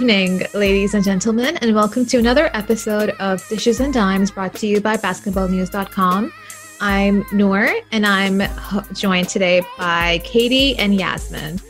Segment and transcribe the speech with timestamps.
[0.00, 4.66] evening, ladies and gentlemen, and welcome to another episode of Dishes and Dimes brought to
[4.66, 6.32] you by basketballnews.com.
[6.80, 8.40] I'm Noor, and I'm
[8.94, 11.60] joined today by Katie and Yasmin.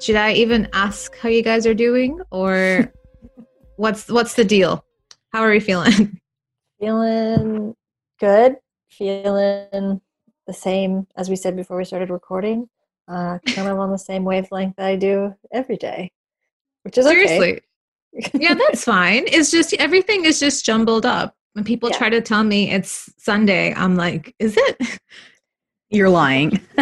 [0.00, 2.92] Should I even ask how you guys are doing, or
[3.76, 4.84] what's what's the deal?
[5.32, 6.18] How are we feeling?
[6.80, 7.76] Feeling
[8.18, 8.56] good.
[8.88, 10.00] Feeling
[10.48, 12.68] the same as we said before we started recording.
[13.06, 16.10] Uh, kind of on the same wavelength that I do every day,
[16.82, 17.52] which is seriously.
[17.52, 17.62] Okay.
[18.34, 19.24] Yeah, that's fine.
[19.28, 21.34] It's just everything is just jumbled up.
[21.54, 21.98] When people yeah.
[21.98, 25.00] try to tell me it's Sunday, I'm like, is it?
[25.90, 26.60] You're lying.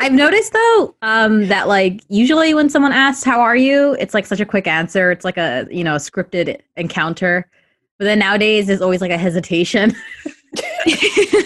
[0.00, 4.26] I've noticed though um, that like usually when someone asks how are you, it's like
[4.26, 5.12] such a quick answer.
[5.12, 7.48] It's like a you know a scripted encounter.
[7.98, 9.94] But then nowadays there's always like a hesitation.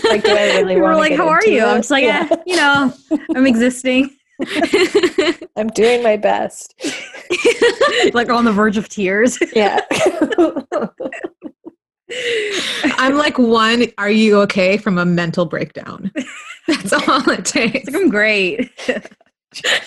[0.09, 1.59] like, do I really We're like, how are you?
[1.59, 1.65] It?
[1.65, 2.27] I'm just like, yeah.
[2.31, 2.93] eh, you know,
[3.35, 4.17] I'm existing.
[5.57, 6.75] I'm doing my best.
[8.15, 9.39] like on the verge of tears.
[9.55, 9.81] Yeah.
[12.99, 16.11] I'm like one, are you okay from a mental breakdown?
[16.67, 17.87] That's all it takes.
[17.87, 18.71] Like, I'm great.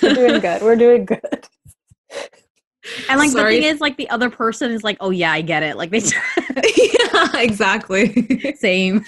[0.01, 0.61] We're doing good.
[0.61, 1.47] We're doing good.
[3.09, 3.55] And like Sorry.
[3.55, 5.77] the thing is, like the other person is like, oh yeah, I get it.
[5.77, 6.01] Like they,
[6.77, 8.55] yeah, exactly.
[8.55, 9.05] Same.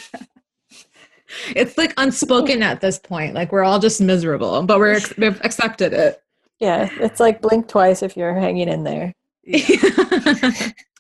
[1.55, 3.33] It's like unspoken at this point.
[3.33, 6.21] Like we're all just miserable, but we're we've accepted it.
[6.59, 9.13] Yeah, it's like blink twice if you're hanging in there.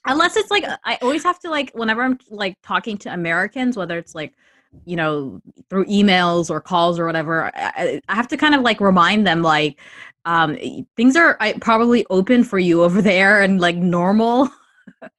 [0.07, 3.97] Unless it's like I always have to like whenever I'm like talking to Americans, whether
[3.97, 4.33] it's like
[4.85, 8.81] you know through emails or calls or whatever I, I, have to kind of like
[8.81, 9.79] remind them like
[10.25, 10.57] um
[10.97, 14.49] things are I, probably open for you over there and like normal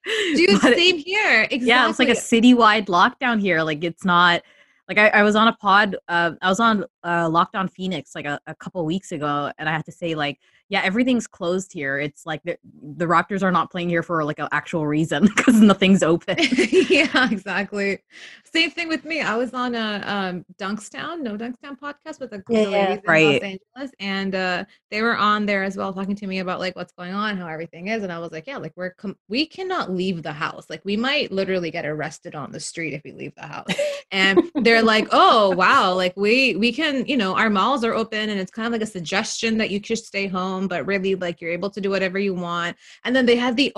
[0.05, 1.67] dude but, same here exactly.
[1.67, 4.43] yeah it's like a citywide lockdown here like it's not
[4.89, 8.15] like I, I was on a pod uh, i was on uh, Locked On Phoenix
[8.15, 10.39] like a, a couple weeks ago and i had to say like
[10.69, 11.99] yeah, everything's closed here.
[11.99, 15.61] It's like the, the Raptors are not playing here for like an actual reason because
[15.61, 16.37] nothing's open.
[16.89, 18.01] yeah, exactly.
[18.45, 19.21] Same thing with me.
[19.21, 23.43] I was on a um, Dunkstown, no Dunkstown podcast with a yeah, ladies in right.
[23.43, 26.75] Los Angeles, and uh, they were on there as well, talking to me about like
[26.75, 29.47] what's going on, how everything is, and I was like, yeah, like we're com- we
[29.47, 30.69] cannot leave the house.
[30.69, 33.73] Like we might literally get arrested on the street if we leave the house.
[34.11, 38.31] And they're like, oh wow, like we we can, you know, our malls are open,
[38.31, 41.15] and it's kind of like a suggestion that you should stay home home, but really
[41.15, 42.77] like you're able to do whatever you want.
[43.05, 43.73] And then they had the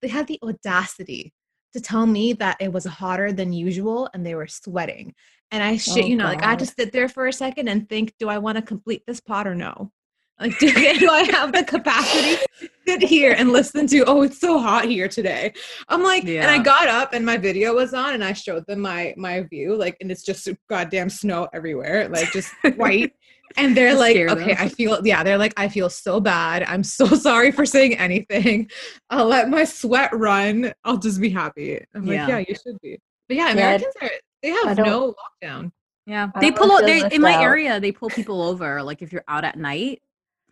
[0.00, 1.32] they had the audacity
[1.74, 5.14] to tell me that it was hotter than usual and they were sweating.
[5.50, 6.34] And I oh, shit, oh, you know, God.
[6.34, 9.02] like I just sit there for a second and think, do I want to complete
[9.06, 9.92] this pot or no?
[10.40, 14.40] Like, do, do I have the capacity to sit here and listen to, oh, it's
[14.40, 15.52] so hot here today?
[15.88, 16.42] I'm like, yeah.
[16.42, 19.42] and I got up and my video was on and I showed them my my
[19.42, 23.12] view, like, and it's just goddamn snow everywhere, like just white
[23.56, 26.62] and they're like okay i feel yeah they're like i feel so bad.
[26.64, 28.70] I'm so sorry for saying anything.
[29.10, 30.72] I'll let my sweat run.
[30.84, 31.84] I'll just be happy.
[31.94, 32.98] I'm like yeah, yeah you should be.
[33.28, 34.10] But yeah americans yeah, are
[34.42, 35.72] they have no lockdown.
[36.06, 36.30] Yeah.
[36.40, 37.42] They pull they in my out.
[37.42, 40.02] area they pull people over like if you're out at night.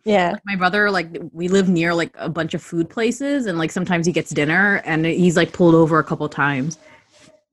[0.03, 0.31] Yeah.
[0.31, 3.71] Like my brother like we live near like a bunch of food places and like
[3.71, 6.77] sometimes he gets dinner and he's like pulled over a couple times.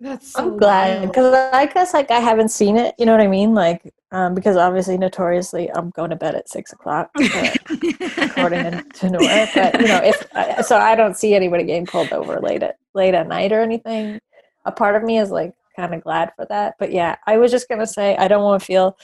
[0.01, 2.95] That's so I'm glad because I guess like I haven't seen it.
[2.99, 3.53] You know what I mean?
[3.53, 9.49] Like um, because obviously notoriously I'm going to bed at six o'clock according to Nora.
[9.55, 13.15] But you know if so, I don't see anybody getting pulled over late at late
[13.15, 14.21] at night or anything.
[14.65, 16.75] A part of me is like kind of glad for that.
[16.79, 18.99] But yeah, I was just gonna say I don't want to feel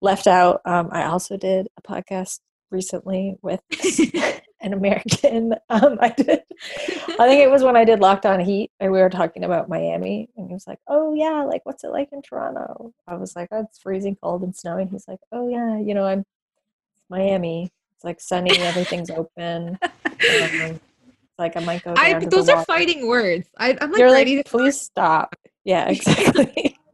[0.00, 0.60] left out.
[0.64, 2.40] Um, I also did a podcast
[2.70, 3.60] recently with
[4.66, 5.54] an American.
[5.68, 6.42] Um, I did.
[7.18, 9.68] I think it was when I did Locked On Heat, and we were talking about
[9.68, 13.34] Miami, and he was like, "Oh yeah, like what's it like in Toronto?" I was
[13.34, 16.24] like, "Oh, it's freezing cold and snowing." He's like, "Oh yeah, you know, I'm
[17.10, 17.72] Miami.
[17.94, 20.80] It's like sunny, everything's open." Um,
[21.38, 21.94] like I might go.
[21.96, 23.48] I, those are fighting words.
[23.58, 25.36] I, am like You're ready like, to please stop.
[25.64, 26.78] Yeah, exactly.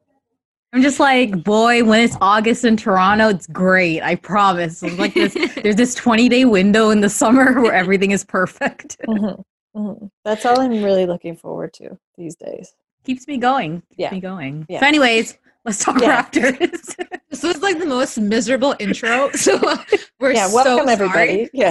[0.75, 4.01] I'm just like, boy, when it's August in Toronto, it's great.
[4.01, 4.83] I promise.
[4.83, 8.97] It's like this, there's this 20 day window in the summer where everything is perfect.
[9.07, 9.79] Mm-hmm.
[9.79, 10.07] Mm-hmm.
[10.25, 12.75] That's all I'm really looking forward to these days.
[13.05, 13.83] Keeps me going.
[13.91, 14.11] Keeps yeah.
[14.13, 14.67] me going.
[14.69, 14.81] Yeah.
[14.81, 15.37] So, anyways,
[15.67, 16.23] let's talk yeah.
[16.23, 16.97] Raptors.
[17.31, 19.31] this was like the most miserable intro.
[19.33, 19.59] So
[20.21, 21.51] we're yeah, welcome so everybody.
[21.53, 21.71] Yeah.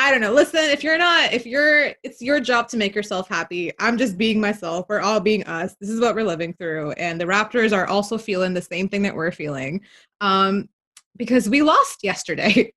[0.00, 0.32] I don't know.
[0.32, 3.72] Listen, if you're not, if you're, it's your job to make yourself happy.
[3.80, 4.86] I'm just being myself.
[4.88, 5.74] We're all being us.
[5.80, 6.92] This is what we're living through.
[6.92, 9.80] And the Raptors are also feeling the same thing that we're feeling
[10.20, 10.68] um,
[11.16, 12.72] because we lost yesterday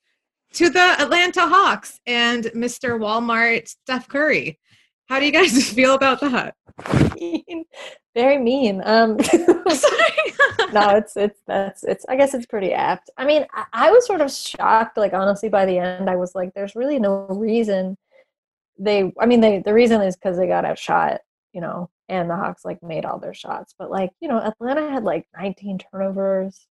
[0.54, 2.98] to the Atlanta Hawks and Mr.
[2.98, 4.58] Walmart Steph Curry
[5.12, 6.54] How do you guys feel about that?
[7.20, 7.66] Mean.
[8.14, 8.80] Very mean.
[8.82, 9.16] Um,
[10.72, 12.06] no, it's it's that's it's.
[12.08, 13.10] I guess it's pretty apt.
[13.18, 14.96] I mean, I, I was sort of shocked.
[14.96, 17.98] Like honestly, by the end, I was like, "There's really no reason."
[18.78, 21.20] They, I mean, they the reason is because they got outshot,
[21.52, 23.74] you know, and the Hawks like made all their shots.
[23.78, 26.66] But like, you know, Atlanta had like 19 turnovers.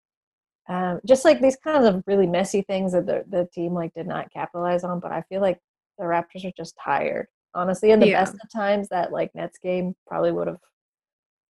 [0.67, 4.07] Um, just like these kinds of really messy things that the the team like did
[4.07, 4.99] not capitalize on.
[4.99, 5.59] But I feel like
[5.99, 7.91] the Raptors are just tired honestly.
[7.91, 8.21] In the yeah.
[8.21, 10.59] best of times, that like Nets game probably would have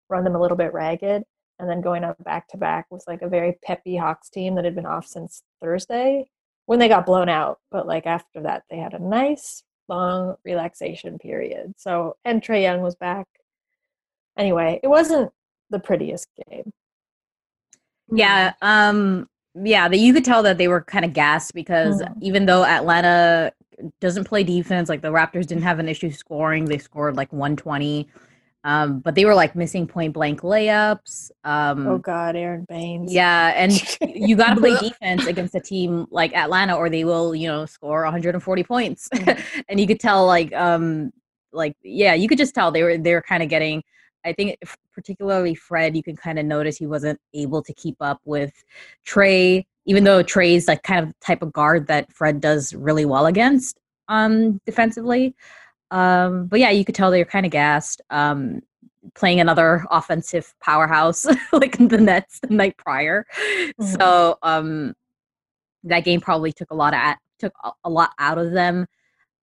[0.09, 1.23] run them a little bit ragged.
[1.59, 4.65] And then going up back to back was like a very peppy Hawks team that
[4.65, 6.31] had been off since Thursday
[6.67, 7.59] when they got blown out.
[7.71, 11.75] But like after that, they had a nice long relaxation period.
[11.77, 13.27] So, and Trae Young was back.
[14.39, 15.31] Anyway, it wasn't
[15.69, 16.73] the prettiest game.
[18.11, 18.55] Yeah.
[18.63, 22.15] Um, yeah, that you could tell that they were kind of gassed because mm.
[22.23, 23.53] even though Atlanta
[24.01, 24.89] doesn't play defense.
[24.89, 26.65] Like the Raptors didn't have an issue scoring.
[26.65, 28.09] They scored like 120.
[28.63, 31.31] Um, but they were like missing point blank layups.
[31.45, 33.13] Um, oh God, Aron Baynes.
[33.13, 33.73] Yeah, and
[34.15, 37.65] you got to play defense against a team like Atlanta, or they will, you know,
[37.65, 39.09] score 140 points.
[39.15, 39.61] Mm-hmm.
[39.69, 41.11] and you could tell, like, um,
[41.53, 43.83] like yeah, you could just tell they were they were kind of getting.
[44.25, 44.59] I think
[44.93, 48.53] particularly Fred, you can kind of notice he wasn't able to keep up with
[49.07, 53.27] Trae, even though Trae's like kind of type of guard that Fred does really well
[53.27, 53.79] against
[54.09, 55.35] um, defensively.
[55.91, 58.01] Um, but yeah, you could tell they're kind of gassed.
[58.11, 58.61] Um,
[59.15, 63.25] playing another offensive powerhouse like the Nets the night prior.
[63.39, 63.85] Mm-hmm.
[63.85, 64.95] So um,
[65.85, 68.87] that game probably took a lot of took a lot out of them.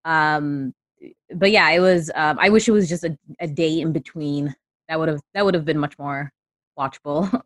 [0.04, 0.74] Um,
[1.34, 2.10] but yeah, it was.
[2.14, 4.54] Um, I wish it was just a, a day in between.
[4.88, 6.30] That would have that would have been much more
[6.78, 7.42] watchable.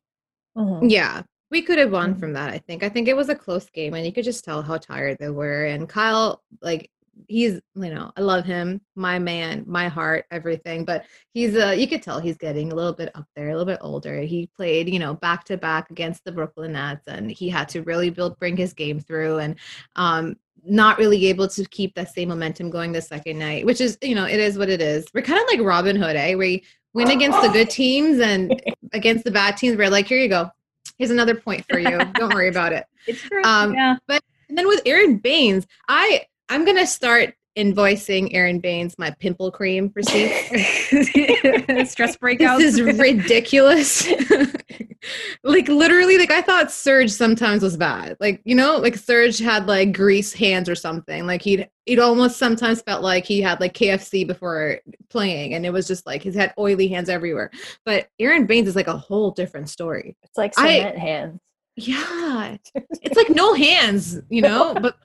[0.54, 0.88] Mm-hmm.
[0.90, 2.20] Yeah, we could have won mm-hmm.
[2.20, 2.82] from that, I think.
[2.82, 5.30] I think it was a close game and you could just tell how tired they
[5.30, 5.64] were.
[5.64, 6.90] And Kyle, like,
[7.26, 10.84] he's, you know, I love him, my man, my heart, everything.
[10.84, 11.04] But
[11.34, 13.80] he's, uh, you could tell he's getting a little bit up there, a little bit
[13.82, 14.20] older.
[14.20, 17.82] He played, you know, back to back against the Brooklyn Nets and he had to
[17.82, 19.38] really build, bring his game through.
[19.38, 19.56] And,
[19.96, 23.98] um, not really able to keep that same momentum going the second night, which is,
[24.00, 25.06] you know, it is what it is.
[25.12, 26.34] We're kind of like Robin Hood, eh?
[26.36, 28.60] We win against the good teams and
[28.92, 29.76] against the bad teams.
[29.76, 30.50] We're like, here you go,
[30.98, 31.98] here's another point for you.
[32.14, 32.86] Don't worry about it.
[33.04, 33.42] It's true.
[33.42, 33.96] Um, yeah.
[34.06, 39.92] But then with Aron Baynes, I I'm gonna start invoicing Aron Baynes my pimple cream
[39.94, 40.30] receipt.
[41.88, 42.58] Stress breakouts.
[42.58, 44.06] This is ridiculous.
[45.44, 48.16] like literally, like I thought Serge sometimes was bad.
[48.20, 51.26] Like you know, like Serge had like grease hands or something.
[51.26, 54.78] Like he'd it almost sometimes felt like he had like KFC before
[55.10, 57.50] playing, and it was just like he's had oily hands everywhere.
[57.84, 60.16] But Aron Baynes is like a whole different story.
[60.22, 61.40] It's like cement I, hands.
[61.74, 64.74] Yeah, it's like no hands, you know.
[64.74, 64.96] But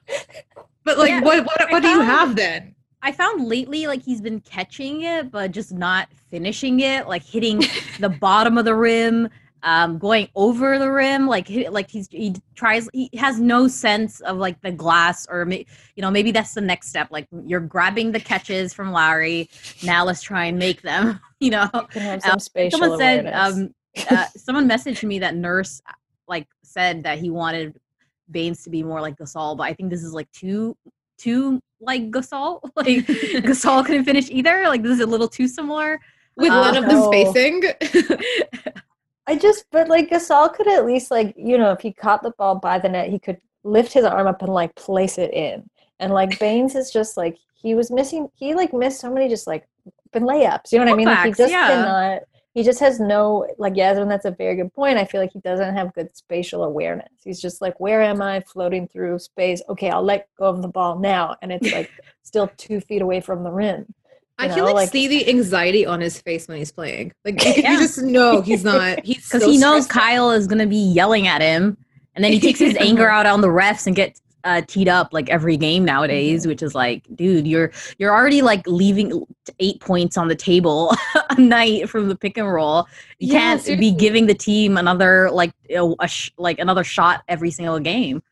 [0.88, 2.74] but like, yeah, what what, what do you have then?
[3.02, 7.62] I found lately like he's been catching it, but just not finishing it, like hitting
[8.00, 9.28] the bottom of the rim,
[9.62, 14.38] um, going over the rim, like like he's he tries he has no sense of
[14.38, 15.66] like the glass or you
[15.98, 17.08] know maybe that's the next step.
[17.10, 19.50] Like you're grabbing the catches from Lowry,
[19.84, 21.20] now let's try and make them.
[21.40, 23.72] You know, you um, someone said um,
[24.10, 25.80] uh, someone messaged me that Nurse
[26.26, 27.78] like said that he wanted
[28.30, 30.76] Baynes to be more like Gasol, but I think this is like too
[31.18, 32.60] too like Gasol.
[32.76, 32.86] Like
[33.46, 34.64] Gasol couldn't finish either.
[34.64, 36.00] Like this is a little too similar.
[36.36, 37.62] With none of the um, spacing.
[39.26, 42.30] I just but like Gasol could at least like, you know, if he caught the
[42.30, 45.68] ball by the net, he could lift his arm up and like place it in.
[45.98, 49.46] And like Baynes is just like he was missing he like missed so many just
[49.46, 49.66] like
[50.08, 50.72] open layups.
[50.72, 51.08] You know what I mean?
[51.08, 51.68] Like he just yeah.
[51.68, 52.22] cannot
[52.54, 54.08] he just has no like Yasmin.
[54.08, 54.98] That's a very good point.
[54.98, 57.08] I feel like he doesn't have good spatial awareness.
[57.22, 59.62] He's just like, where am I floating through space?
[59.68, 61.90] Okay, I'll let go of the ball now, and it's like
[62.22, 63.94] still two feet away from the rim.
[64.40, 67.12] I can like, like, see the anxiety on his face when he's playing.
[67.24, 67.72] Like yeah.
[67.72, 69.04] you just know he's not.
[69.04, 71.76] He's because he knows Kyle is gonna be yelling at him,
[72.14, 75.12] and then he takes his anger out on the refs and gets uh, teed up
[75.12, 76.50] like every game nowadays, mm-hmm.
[76.50, 79.26] which is like, dude, you're you're already like leaving
[79.58, 80.94] eight points on the table
[81.30, 82.86] a night from the pick and roll.
[83.18, 83.90] You yeah, can't seriously.
[83.90, 88.22] be giving the team another like a, a sh- like another shot every single game.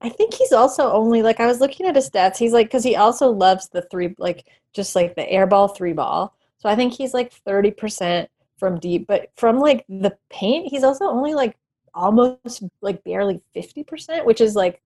[0.00, 2.36] I think he's also only like I was looking at his stats.
[2.36, 6.34] He's like because he also loves the three like just like the airball three ball.
[6.58, 10.84] So I think he's like thirty percent from deep, but from like the paint, he's
[10.84, 11.56] also only like
[11.94, 14.80] almost like barely fifty percent, which is like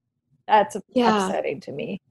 [0.47, 1.25] that's yeah.
[1.27, 2.01] upsetting to me.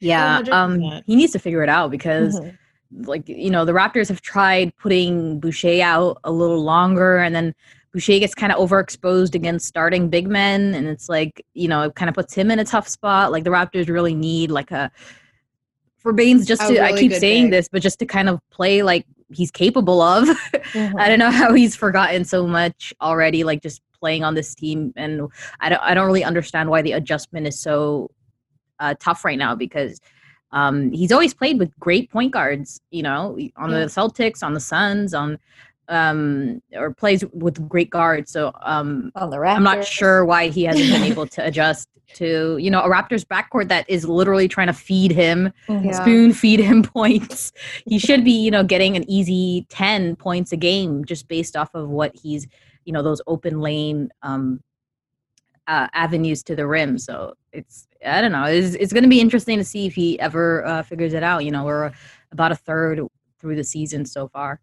[0.00, 3.04] Yeah, um, he needs to figure it out because, mm-hmm.
[3.04, 7.54] like, you know, the Raptors have tried putting Boucher out a little longer, and then
[7.92, 11.94] Boucher gets kind of overexposed against starting big men, and it's like, you know, it
[11.94, 13.32] kind of puts him in a tough spot.
[13.32, 14.90] Like the Raptors really need like a
[15.98, 18.82] for Baynes just to really I keep saying this, but just to kind of play
[18.82, 20.28] like he's capable of.
[20.28, 20.96] Mm-hmm.
[20.98, 24.92] I don't know how he's forgotten so much already, like just playing on this team.
[24.96, 25.22] And
[25.60, 28.10] I don't I don't really understand why the adjustment is so
[28.78, 29.98] uh, tough right now because
[30.52, 34.60] um, he's always played with great point guards, you know, on the Celtics, on the
[34.60, 35.38] Suns, on
[35.88, 39.56] um or plays with great guards so um on the Raptors.
[39.56, 43.22] i'm not sure why he hasn't been able to adjust to you know a raptors
[43.22, 45.92] backcourt that is literally trying to feed him yeah.
[45.92, 47.52] spoon feed him points
[47.84, 51.74] he should be you know getting an easy 10 points a game just based off
[51.74, 52.46] of what he's
[52.84, 54.60] you know those open lane um
[55.66, 59.20] uh, avenues to the rim so it's i don't know it's, it's going to be
[59.20, 61.90] interesting to see if he ever uh, figures it out you know we're
[62.32, 63.00] about a third
[63.38, 64.60] through the season so far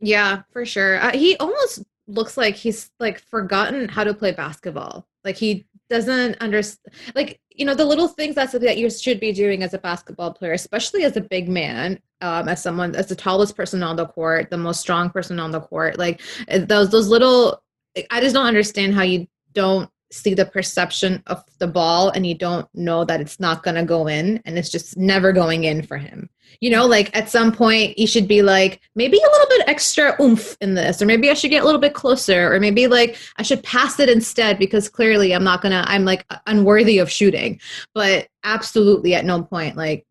[0.00, 1.00] yeah, for sure.
[1.00, 5.06] Uh, he almost looks like he's like forgotten how to play basketball.
[5.24, 9.32] Like he doesn't understand like you know the little things that's that you should be
[9.32, 13.14] doing as a basketball player especially as a big man um as someone as the
[13.14, 16.90] tallest person on the court the most strong person on the court like eh, those
[16.90, 17.62] those little
[18.10, 22.34] i just don't understand how you don't see the perception of the ball and you
[22.34, 25.82] don't know that it's not going to go in and it's just never going in
[25.82, 26.30] for him.
[26.60, 30.16] You know, like at some point you should be like maybe a little bit extra
[30.20, 33.16] oomph in this or maybe I should get a little bit closer or maybe like
[33.36, 37.10] I should pass it instead because clearly I'm not going to I'm like unworthy of
[37.10, 37.60] shooting.
[37.94, 40.06] But absolutely at no point like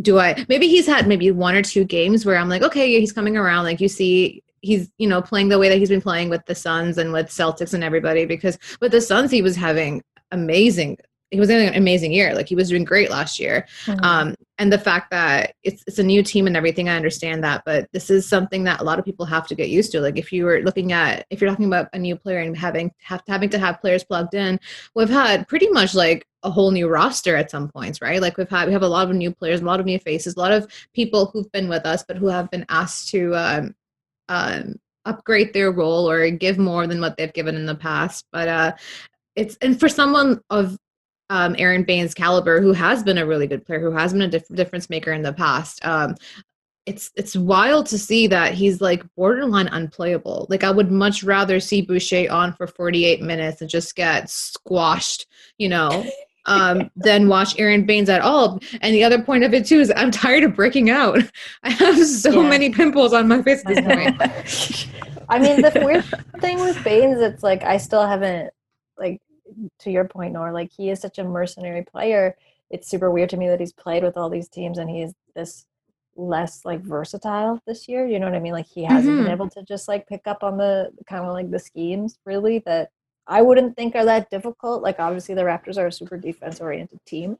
[0.00, 3.12] do I maybe he's had maybe one or two games where I'm like okay, he's
[3.12, 3.64] coming around.
[3.64, 6.54] Like you see he's you know playing the way that he's been playing with the
[6.54, 10.98] Suns and with Celtics and everybody because with the Suns he was having amazing
[11.30, 14.04] he was having an amazing year like he was doing great last year mm-hmm.
[14.04, 17.62] um, and the fact that it's, it's a new team and everything i understand that
[17.64, 20.16] but this is something that a lot of people have to get used to like
[20.16, 23.22] if you were looking at if you're talking about a new player and having have,
[23.28, 24.58] having to have players plugged in
[24.94, 28.48] we've had pretty much like a whole new roster at some points right like we've
[28.48, 30.52] had we have a lot of new players a lot of new faces a lot
[30.52, 33.74] of people who've been with us but who have been asked to um,
[34.28, 34.76] um,
[35.08, 38.26] upgrade their role or give more than what they've given in the past.
[38.30, 38.72] But uh,
[39.34, 40.78] it's and for someone of
[41.30, 44.28] um, Aron Baynes' caliber, who has been a really good player, who has been a
[44.28, 45.84] diff- difference maker in the past.
[45.84, 46.14] Um,
[46.88, 50.46] it's it's wild to see that he's like borderline unplayable.
[50.48, 55.26] Like I would much rather see Boucher on for 48 minutes and just get squashed,
[55.58, 56.06] you know,
[56.46, 58.58] um, than watch Aron Baynes at all.
[58.80, 61.18] And the other point of it too is I'm tired of breaking out.
[61.62, 62.48] I have so yeah.
[62.48, 64.88] many pimples on my face at this point.
[65.28, 66.06] I mean, the weird
[66.40, 68.50] thing with Baines, it's like I still haven't
[68.96, 69.20] like
[69.80, 72.36] to your point, Noor, like he is such a mercenary player.
[72.70, 75.66] It's super weird to me that he's played with all these teams and he's this
[76.16, 78.06] less like versatile this year.
[78.06, 78.52] You know what I mean?
[78.52, 79.24] Like he hasn't mm-hmm.
[79.24, 82.58] been able to just like pick up on the kind of like the schemes really
[82.66, 82.90] that
[83.26, 84.82] I wouldn't think are that difficult.
[84.82, 87.38] Like obviously the Raptors are a super defense oriented team,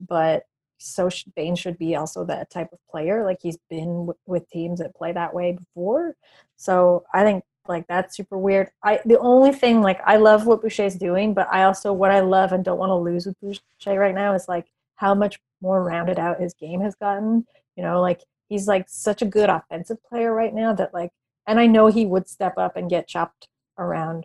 [0.00, 0.44] but
[0.78, 3.24] so Baynes should be also that type of player.
[3.24, 6.14] Like he's been w- with teams that play that way before.
[6.56, 8.70] So I think like that's super weird.
[8.82, 12.20] I the only thing like I love what Boucher's doing, but I also what I
[12.20, 14.66] love and don't want to lose with Boucher right now is like
[14.96, 17.46] how much more rounded out his game has gotten.
[17.76, 21.10] You know, like he's like such a good offensive player right now that like
[21.46, 24.24] and I know he would step up and get chopped around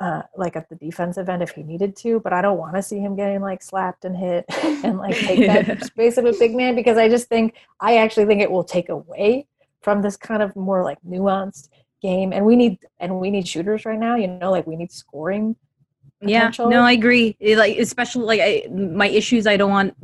[0.00, 2.82] uh, like at the defensive end if he needed to, but I don't want to
[2.82, 5.62] see him getting like slapped and hit and like take yeah.
[5.62, 8.64] that space of a big man because I just think I actually think it will
[8.64, 9.46] take away
[9.80, 11.68] from this kind of more like nuanced
[12.00, 12.32] game.
[12.32, 14.16] And we need and we need shooters right now.
[14.16, 15.56] You know, like we need scoring.
[16.20, 17.36] Yeah, no, I agree.
[17.40, 19.94] like especially like I, my issues, I don't want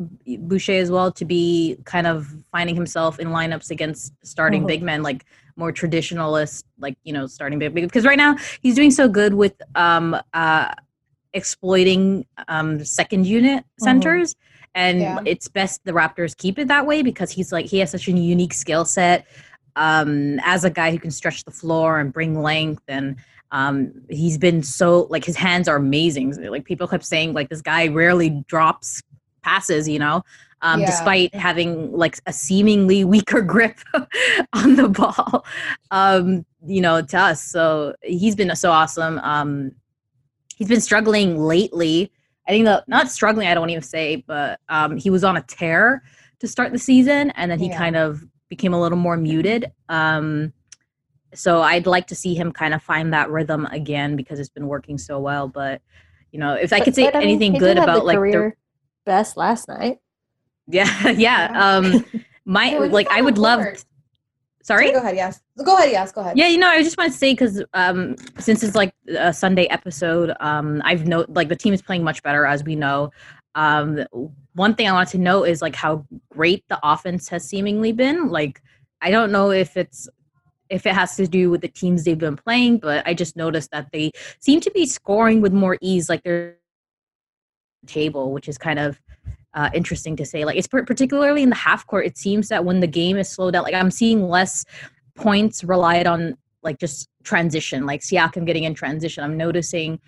[0.48, 4.68] Boucher as well to be kind of finding himself in lineups against starting mm-hmm.
[4.68, 5.24] big men like
[5.56, 9.60] more traditionalist, like you know, starting big because right now he's doing so good with
[9.74, 10.72] um, uh,
[11.32, 13.84] exploiting um, second unit mm-hmm.
[13.84, 14.34] centers.
[14.34, 14.40] Mm-hmm.
[14.76, 15.18] And yeah.
[15.24, 18.12] it's best the Raptors keep it that way because he's like he has such a
[18.12, 19.26] unique skill set
[19.76, 23.16] um, as a guy who can stretch the floor and bring length and
[23.50, 26.34] um, he's been so like his hands are amazing.
[26.50, 29.02] Like people kept saying like this guy rarely drops
[29.42, 30.24] passes, you know
[30.64, 30.86] um, yeah.
[30.86, 33.78] despite having like a seemingly weaker grip
[34.54, 35.44] on the ball,
[35.90, 37.44] um, you know, to us.
[37.44, 39.18] So he's been so awesome.
[39.18, 39.72] Um,
[40.56, 42.10] he's been struggling lately.
[42.48, 45.42] I think the not struggling, I don't even say, but um, he was on a
[45.42, 46.02] tear
[46.40, 47.78] to start the season, and then he yeah.
[47.78, 48.24] kind of
[48.56, 49.72] became a little more muted.
[49.88, 50.52] Um,
[51.34, 54.68] so I'd like to see him kind of find that rhythm again because it's been
[54.68, 55.48] working so well.
[55.48, 55.82] But
[56.30, 58.52] you know, if I could say but, anything mean, good about like the
[59.04, 59.98] best last night.
[60.68, 61.50] Yeah, yeah.
[61.52, 62.04] Um,
[62.44, 63.84] my like I would love.
[64.62, 64.92] Sorry.
[64.92, 65.16] Go ahead.
[65.16, 65.40] Yes.
[65.62, 65.90] Go ahead.
[65.90, 66.12] Yes.
[66.12, 66.38] Go ahead.
[66.38, 66.46] Yeah.
[66.46, 70.32] You know, I just want to say because um, since it's like a Sunday episode,
[70.40, 73.10] um, I've know like the team is playing much better as we know.
[73.54, 74.04] Um,
[74.54, 78.28] one thing I want to note is like how great the offense has seemingly been.
[78.28, 78.62] Like,
[79.00, 80.08] I don't know if it's
[80.70, 83.70] if it has to do with the teams they've been playing, but I just noticed
[83.70, 86.08] that they seem to be scoring with more ease.
[86.08, 86.56] Like they're
[87.86, 89.00] table, which is kind of
[89.54, 90.44] uh, interesting to say.
[90.44, 93.52] Like it's particularly in the half court, it seems that when the game is slowed
[93.52, 94.64] down, like I'm seeing less
[95.14, 99.22] points relied on like just transition, like Siakam getting in transition.
[99.22, 100.00] I'm noticing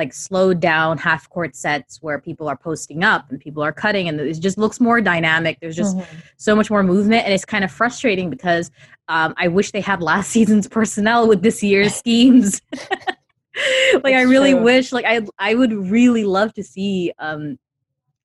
[0.00, 4.08] like slowed down half court sets where people are posting up and people are cutting
[4.08, 6.18] and it just looks more dynamic there's just mm-hmm.
[6.38, 8.70] so much more movement and it's kind of frustrating because
[9.08, 12.62] um, i wish they had last season's personnel with this year's schemes
[14.02, 14.62] like i really true.
[14.62, 17.58] wish like i i would really love to see um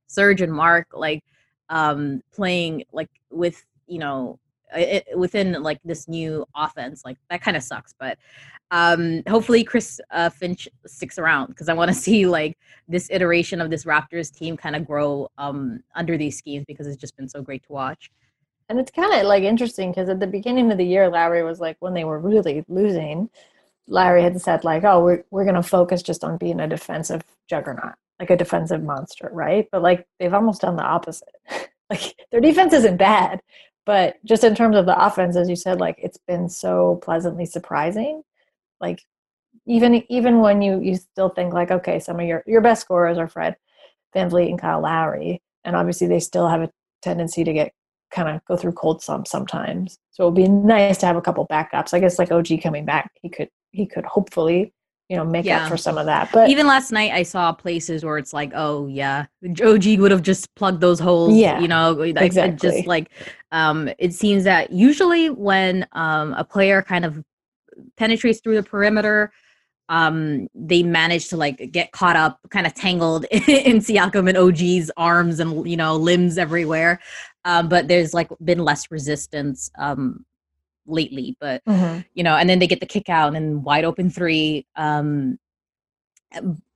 [0.08, 1.22] serge and marc like
[1.67, 4.39] um playing like with you know
[4.74, 8.17] it, within like this new offense like that kind of sucks but
[8.72, 12.57] um hopefully chris uh, finch sticks around because i want to see like
[12.88, 16.98] this iteration of this raptors team kind of grow um under these schemes because it's
[16.98, 18.12] just been so great to watch.
[18.67, 21.60] And it's kind of like interesting because at the beginning of the year larry was
[21.60, 23.29] like when they were really losing
[23.88, 27.93] larry had said like oh we're, we're to focus just on being a defensive juggernaut
[28.19, 29.67] like a defensive monster right?
[29.72, 31.36] But like they've almost done the opposite.
[31.88, 33.41] Like their defense isn't bad
[33.86, 37.45] but just in terms of the offense, as you said, like it's been so pleasantly
[37.45, 38.24] surprising.
[38.79, 39.01] Like
[39.65, 43.17] even even when you you still think like, okay, some of your your best scorers
[43.17, 43.55] are Fred
[44.15, 47.74] VanVleet and Kyle Lowry, and obviously they still have a tendency to get
[48.12, 49.98] kind of go through cold slumps sometimes.
[50.12, 51.94] So it would be nice to have a couple backups.
[51.94, 54.74] I guess like OG coming back, he could he could hopefully
[55.10, 55.63] you know make yeah.
[55.63, 58.51] up for some of that but even last night i saw places where it's like
[58.55, 59.25] oh yeah
[59.63, 62.70] og would have just plugged those holes yeah you know exactly.
[62.70, 63.10] just like
[63.51, 67.24] um it seems that usually when um a player kind of
[67.98, 69.32] penetrates through the perimeter
[69.89, 74.89] um they manage to like get caught up kind of tangled in Siakam and OG's
[74.98, 77.00] arms and you know limbs everywhere
[77.44, 80.25] um but there's like been less resistance um
[80.88, 82.01] lately, but mm-hmm.
[82.14, 84.66] you know, and then they get the kick out and then wide open three.
[84.75, 85.40] Um,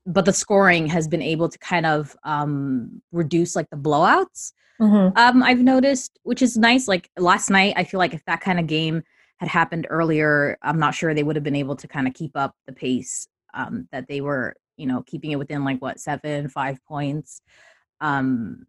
[0.06, 4.54] but the scoring has been able to kind of um, reduce like the blowouts.
[4.82, 5.18] Mm-hmm.
[5.18, 6.88] Um, I've noticed, which is nice.
[6.88, 9.04] Like last night, I feel like if that kind of game
[9.40, 12.36] had happened earlier, I'm not sure they would have been able to kind of keep
[12.36, 16.50] up the pace um, that they were, you know, keeping it within like what seven,
[16.50, 17.42] five points
[18.02, 18.66] um,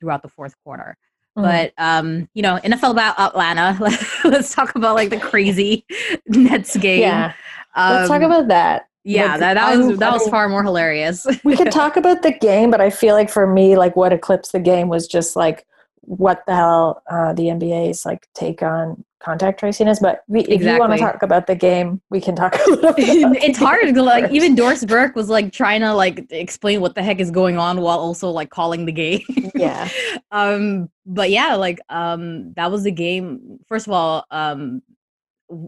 [0.00, 0.96] throughout the fourth quarter.
[1.38, 1.42] Mm.
[1.42, 3.76] But um, you know, NFL about Atlanta.
[4.24, 5.86] Let's talk about like the crazy
[6.26, 7.00] Nets game.
[7.00, 7.32] Yeah,
[7.76, 8.86] um, let's talk um, about that.
[9.04, 11.24] Yeah, that, that was that was far more hilarious.
[11.44, 14.52] we could talk about the game, but I feel like for me, like what eclipsed
[14.52, 15.64] the game was just like
[16.00, 20.00] what the hell uh, the NBA's like take on contact tracing is.
[20.00, 22.54] But we, if you want to talk about the game, we can talk.
[22.56, 23.96] it's hard.
[23.96, 27.58] Like even Doris Burke was like trying to like explain what the heck is going
[27.58, 29.22] on while also like calling the game.
[29.54, 29.88] yeah.
[30.30, 30.90] um.
[31.06, 33.58] But yeah, like um, that was the game.
[33.66, 34.82] First of all, um,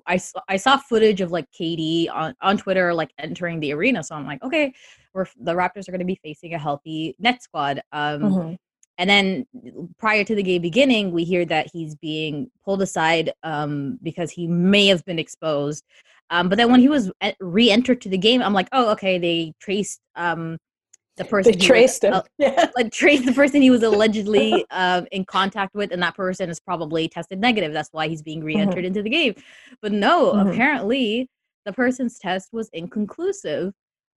[0.06, 4.02] I I saw footage of like KD on on Twitter like entering the arena.
[4.02, 4.72] So I'm like, okay,
[5.14, 7.82] we're the Raptors are going to be facing a healthy net squad.
[7.92, 8.22] Um.
[8.22, 8.54] Mm-hmm
[8.98, 9.46] and then
[9.98, 14.46] prior to the game beginning, we hear that he's being pulled aside um, because he
[14.46, 15.84] may have been exposed.
[16.30, 19.54] Um, but then when he was re-entered to the game, I'm like, oh, okay, they
[19.60, 20.58] traced um,
[21.16, 21.52] the person.
[21.52, 22.14] They traced was, him.
[22.14, 22.70] Uh, yeah.
[22.76, 26.60] like traced the person he was allegedly uh, in contact with, and that person is
[26.60, 27.72] probably tested negative.
[27.72, 28.46] That's why he's being mm-hmm.
[28.46, 28.86] re-entered mm-hmm.
[28.86, 29.34] into the game.
[29.80, 30.48] But no, mm-hmm.
[30.48, 31.28] apparently
[31.64, 33.72] the person's test was inconclusive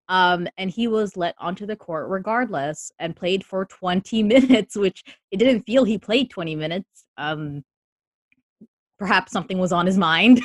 [0.09, 5.03] um, and he was let onto the court regardless and played for 20 minutes, which
[5.31, 7.07] it didn't feel he played 20 minutes.
[7.17, 7.65] Um,
[8.99, 10.41] perhaps something was on his mind.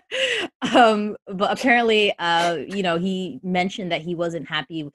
[0.74, 4.88] um, but apparently, uh, you know, he mentioned that he wasn't happy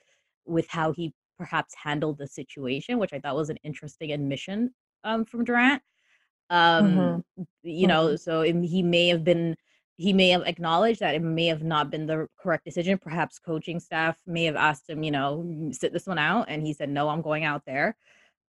[0.46, 5.26] with how he perhaps handled the situation, which I thought was an interesting admission um,
[5.26, 5.82] from Durant.
[6.50, 7.44] Um, mm-hmm.
[7.64, 8.16] You know, mm-hmm.
[8.16, 9.56] so he may have been
[10.00, 12.98] he may have acknowledged that it may have not been the correct decision.
[12.98, 16.74] Perhaps coaching staff may have asked him, you know, sit this one out, and he
[16.74, 17.98] said, "No, I'm going out there."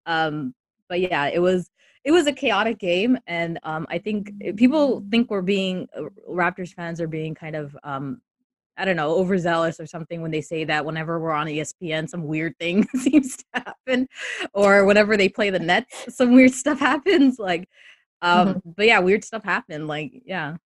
[0.06, 0.54] Um,
[0.88, 1.68] but yeah, it was
[2.04, 6.72] it was a chaotic game, and um, I think people think we're being uh, Raptors
[6.72, 8.20] fans are being kind of um,
[8.78, 12.26] I don't know overzealous or something when they say that whenever we're on ESPN, some
[12.26, 14.08] weird thing seems to happen,
[14.54, 17.40] or whenever they play the Nets, some weird stuff happens.
[17.40, 17.68] Like,
[18.22, 18.70] um, mm-hmm.
[18.76, 19.88] but yeah, weird stuff happened.
[19.88, 20.58] Like, yeah.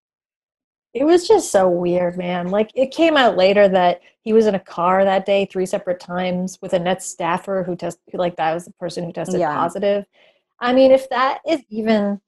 [0.95, 2.49] It was just so weird, man.
[2.49, 6.01] Like it came out later that he was in a car that day three separate
[6.01, 9.55] times with a net staffer who tested like that was the person who tested yeah.
[9.55, 10.05] positive.
[10.61, 12.21] I mean, if that is even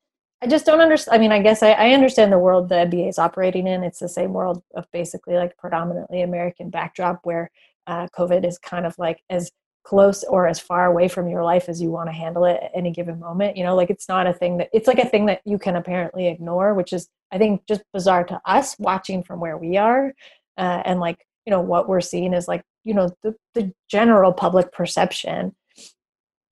[0.43, 1.15] I just don't understand.
[1.15, 3.83] I mean, I guess I, I, understand the world the NBA is operating in.
[3.83, 7.51] It's the same world of basically like predominantly American backdrop where
[7.87, 9.51] uh, COVID is kind of like as
[9.85, 12.73] close or as far away from your life as you want to handle it at
[12.75, 13.57] any given moment.
[13.57, 15.77] You know, like it's not a thing that it's like a thing that you can
[15.77, 20.15] apparently ignore, which is I think just bizarre to us watching from where we are,
[20.57, 24.33] uh, and like you know what we're seeing is like you know the the general
[24.33, 25.55] public perception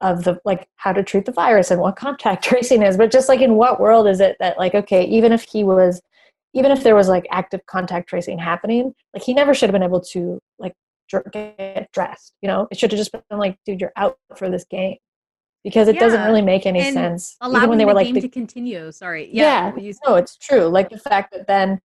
[0.01, 3.29] of the like how to treat the virus and what contact tracing is, but just
[3.29, 6.03] like in what world is it that like okay, even if he was
[6.53, 9.83] even if there was like active contact tracing happening, like he never should have been
[9.85, 10.75] able to like
[11.33, 12.35] get dressed.
[12.43, 14.97] You know, it should have just been like, dude, you're out for this game
[15.65, 16.01] because it yeah.
[16.01, 17.37] doesn't really make any and sense.
[17.45, 18.91] Even when they were the like, the, to continue.
[18.91, 19.29] Sorry.
[19.33, 19.73] Yeah.
[19.77, 20.67] yeah no, it's true.
[20.67, 21.81] Like the fact that then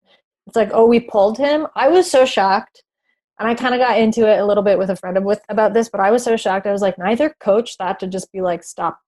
[0.47, 1.67] it's like, oh, we pulled him.
[1.75, 2.83] I was so shocked.
[3.39, 5.41] And I kind of got into it a little bit with a friend of with
[5.47, 6.65] about this, but I was so shocked.
[6.65, 8.99] I was like, neither coach thought to just be like, stop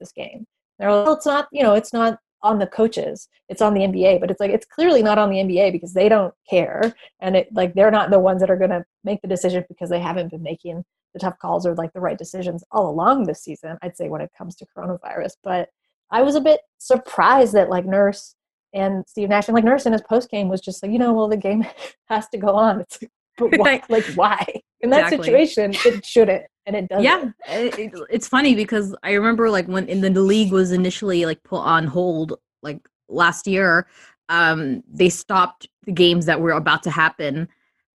[0.00, 0.46] this game.
[0.78, 3.80] They're like, well, it's not, you know, it's not on the coaches it's on the
[3.80, 7.36] nba but it's like it's clearly not on the nba because they don't care and
[7.36, 9.98] it like they're not the ones that are going to make the decision because they
[9.98, 13.76] haven't been making the tough calls or like the right decisions all along this season
[13.82, 15.68] i'd say when it comes to coronavirus but
[16.10, 18.34] i was a bit surprised that like nurse
[18.74, 21.12] and steve nash and like nurse in his post game was just like you know
[21.12, 21.64] well the game
[22.06, 24.44] has to go on it's like but why, like why
[24.80, 25.26] in that exactly.
[25.26, 27.04] situation it shouldn't and it doesn't.
[27.04, 31.24] Yeah, it, it's funny because I remember like when in the, the league was initially
[31.24, 33.88] like put on hold like last year,
[34.28, 37.48] um, they stopped the games that were about to happen.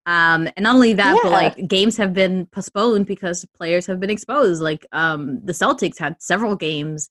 [0.06, 1.20] Um, and not only that, yeah.
[1.24, 4.62] but like games have been postponed because players have been exposed.
[4.62, 7.10] Like um, the Celtics had several games,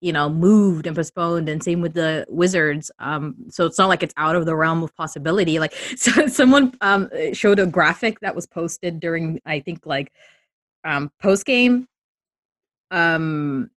[0.00, 2.90] you know, moved and postponed, and same with the Wizards.
[3.00, 5.58] Um, so it's not like it's out of the realm of possibility.
[5.58, 10.12] Like so someone um showed a graphic that was posted during I think like
[10.84, 11.86] um, post game.
[12.90, 13.70] Um,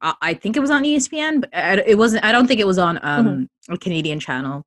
[0.00, 2.24] I, I, think it was on ESPN, but I, it wasn't.
[2.24, 3.72] I don't think it was on um, mm-hmm.
[3.72, 4.64] a Canadian channel.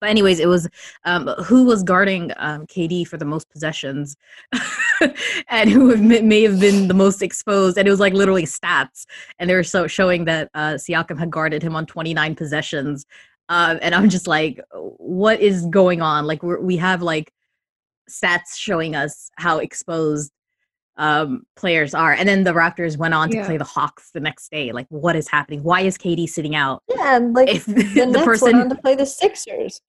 [0.00, 0.68] But anyways, it was
[1.04, 4.16] um, who was guarding um, KD for the most possessions,
[5.48, 7.78] and who may have been the most exposed.
[7.78, 9.06] And it was like literally stats,
[9.38, 13.06] and they were so showing that uh, Siakam had guarded him on 29 possessions.
[13.48, 16.26] Uh, and I'm just like, what is going on?
[16.26, 17.32] Like we have like
[18.10, 20.32] stats showing us how exposed
[20.98, 22.12] um, players are.
[22.12, 24.72] And then the Raptors went on to play the Hawks the next day.
[24.72, 25.62] Like, what is happening?
[25.62, 26.82] Why is KD sitting out?
[26.88, 29.80] Yeah, and like if the, the Nets person went on to play the Sixers,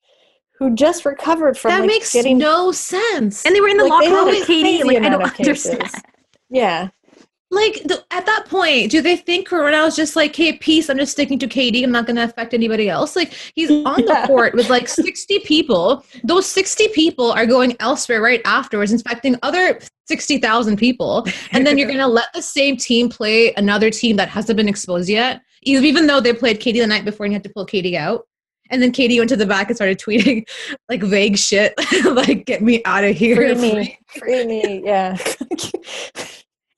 [0.58, 3.46] who just recovered from that like, makes getting no sense.
[3.46, 4.86] And they were in the like, locker room with KD.
[4.86, 5.92] Like, I don't understand.
[6.50, 6.90] Yeah,
[7.52, 10.90] like the, at that point, do they think Corona was just like, "Hey, peace.
[10.90, 11.84] I'm just sticking to KD.
[11.84, 15.40] I'm not going to affect anybody else." Like he's on the court with like 60
[15.40, 16.06] people.
[16.24, 21.88] Those 60 people are going elsewhere right afterwards, infecting other 60,000 people, and then you're
[21.94, 26.06] going to let the same team play another team that hasn't been exposed yet, even
[26.06, 28.28] though they played KD the night before and you had to pull KD out.
[28.72, 30.48] And then KD went to the back and started tweeting
[30.90, 31.74] like vague shit,
[32.06, 35.18] like "Get me out of here, free me, free me." Yeah.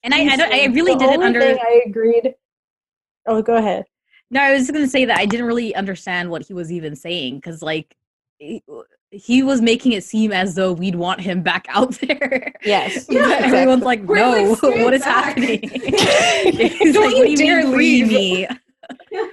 [0.03, 1.41] And I, I, don't, I really the didn't under.
[1.41, 2.33] I agreed.
[3.27, 3.85] Oh, go ahead.
[4.31, 6.95] No, I was going to say that I didn't really understand what he was even
[6.95, 7.95] saying because, like,
[8.39, 8.63] he,
[9.11, 12.53] he, was making it seem as though we'd want him back out there.
[12.63, 13.07] Yes.
[13.09, 13.59] yeah, exactly.
[13.59, 15.37] Everyone's like, no, like, what is back.
[15.37, 15.69] happening?
[15.69, 18.47] He's don't like, you dare leave me.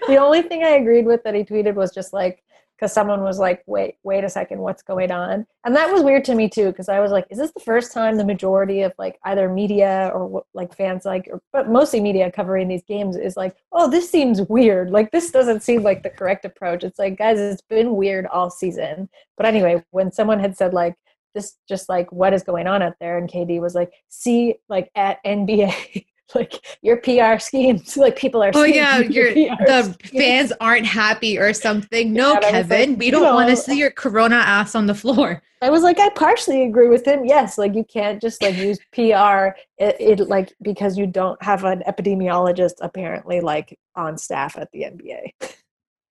[0.06, 2.42] the only thing I agreed with that he tweeted was just like,
[2.78, 5.44] because someone was like, wait, wait a second, what's going on?
[5.64, 7.92] And that was weird to me too, because I was like, is this the first
[7.92, 12.30] time the majority of like either media or like fans like, or, but mostly media
[12.30, 14.90] covering these games is like, oh, this seems weird.
[14.90, 16.84] Like this doesn't seem like the correct approach.
[16.84, 19.08] It's like, guys, it's been weird all season.
[19.36, 20.94] But anyway, when someone had said like,
[21.34, 24.90] this just like what is going on out there and KD was like see like
[24.94, 27.96] at NBA like your PR schemes.
[28.08, 28.52] Like people are.
[28.54, 30.24] Oh yeah, your the schemes.
[30.24, 32.12] fans aren't happy or something.
[32.12, 35.42] No, yeah, Kevin, like, we don't want to see your Corona ass on the floor.
[35.62, 37.24] I was like, I partially agree with him.
[37.24, 41.64] Yes, like you can't just like use PR it, it like because you don't have
[41.64, 45.32] an epidemiologist apparently like on staff at the NBA.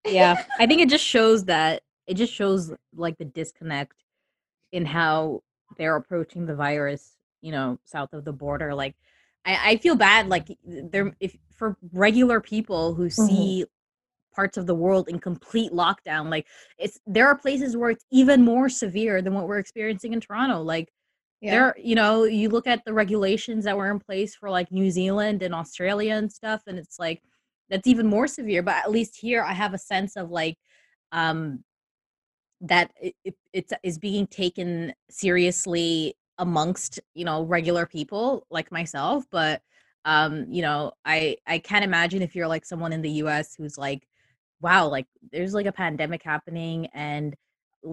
[0.06, 4.04] yeah, I think it just shows that it just shows like the disconnect
[4.74, 5.42] in how
[5.78, 7.14] they're approaching the virus.
[7.42, 8.96] You know, south of the border, like
[9.48, 13.26] I, I feel bad like there if for regular people who mm-hmm.
[13.26, 13.66] see
[14.36, 16.46] parts of the world in complete lockdown like
[16.78, 20.62] it's there are places where it's even more severe than what we're experiencing in toronto
[20.62, 20.90] like
[21.42, 21.52] yeah.
[21.52, 24.92] there you know you look at the regulations that were in place for like new
[24.92, 27.24] zealand and australia and stuff and it's like
[27.70, 30.58] that's even more severe but at least here i have a sense of like
[31.14, 31.64] um
[32.62, 39.26] that it, it, it's is being taken seriously amongst you know regular people like myself
[39.32, 39.62] but
[40.06, 43.78] um you know i i can't imagine if you're like someone in the us who's
[43.78, 44.08] like
[44.62, 47.36] wow like there's like a pandemic happening and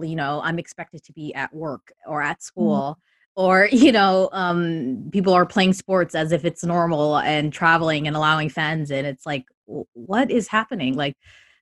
[0.01, 2.41] you know i'm expected to be at work or at mm-hmm.
[2.41, 2.97] school
[3.35, 8.15] or you know um, people are playing sports as if it's normal and traveling and
[8.15, 9.45] allowing fans and it's like
[9.93, 11.15] what is happening like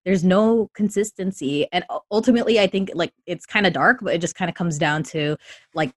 [0.05, 4.35] there's no consistency and ultimately i think like it's kind of dark but it just
[4.35, 5.37] kind of comes down to
[5.73, 5.93] like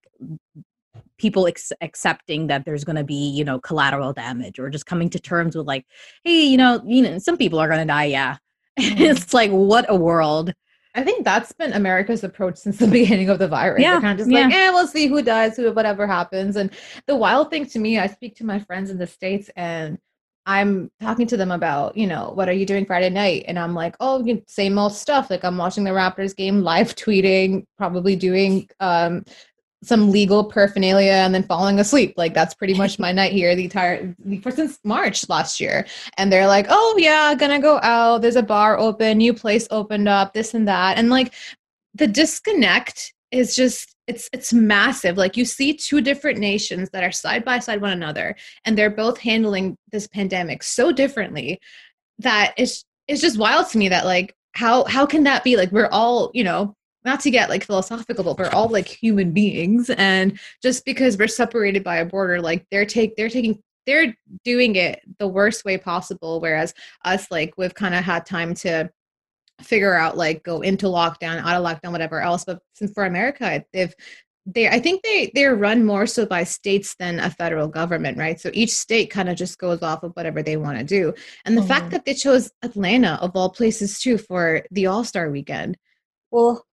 [1.18, 5.10] people ex- accepting that there's going to be you know collateral damage or just coming
[5.10, 5.84] to terms with like
[6.24, 8.36] hey you know you know some people are going to die yeah
[8.78, 9.02] mm-hmm.
[9.02, 10.52] it's like what a world
[10.96, 13.82] I think that's been America's approach since the beginning of the virus.
[13.82, 14.46] Yeah, They're kind of just yeah.
[14.46, 16.56] like, eh, we'll see who dies, who whatever happens.
[16.56, 16.70] And
[17.06, 19.98] the wild thing to me, I speak to my friends in the states, and
[20.46, 23.44] I'm talking to them about, you know, what are you doing Friday night?
[23.48, 25.28] And I'm like, oh, you same old stuff.
[25.28, 29.24] Like I'm watching the Raptors game, live tweeting, probably doing um,
[29.86, 32.14] some legal paraphernalia and then falling asleep.
[32.16, 35.86] Like that's pretty much my night here the entire for since March last year.
[36.18, 38.22] And they're like, "Oh yeah, gonna go out.
[38.22, 41.32] There's a bar open, new place opened up, this and that." And like
[41.94, 45.16] the disconnect is just it's it's massive.
[45.16, 48.90] Like you see two different nations that are side by side one another and they're
[48.90, 51.60] both handling this pandemic so differently
[52.18, 55.70] that it's it's just wild to me that like how how can that be like
[55.72, 56.74] we're all you know
[57.06, 61.28] not to get like philosophical but we're all like human beings and just because we're
[61.28, 64.14] separated by a border like they're take they're taking they're
[64.44, 68.90] doing it the worst way possible whereas us like we've kind of had time to
[69.62, 73.64] figure out like go into lockdown out of lockdown whatever else but since for america
[73.72, 73.94] they've
[74.44, 78.38] they i think they they're run more so by states than a federal government right
[78.38, 81.14] so each state kind of just goes off of whatever they want to do
[81.44, 81.68] and the mm-hmm.
[81.68, 85.76] fact that they chose atlanta of all places too for the all-star weekend
[86.30, 86.64] well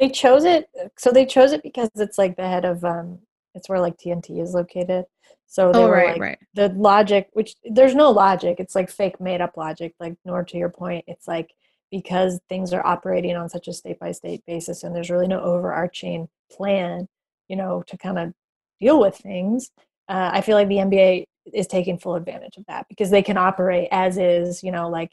[0.00, 0.68] they chose it.
[0.98, 3.18] So they chose it because it's like the head of um,
[3.54, 5.06] it's where like TNT is located.
[5.46, 6.38] So they oh, were right, like right.
[6.54, 8.56] the logic, which there's no logic.
[8.58, 9.94] It's like fake made up logic.
[10.00, 11.52] Like Noor to your point, it's like
[11.90, 15.40] because things are operating on such a state by state basis, and there's really no
[15.40, 17.08] overarching plan,
[17.48, 18.34] you know, to kind of
[18.80, 19.70] deal with things.
[20.08, 23.36] Uh, I feel like the NBA is taking full advantage of that because they can
[23.36, 25.12] operate as is, you know, like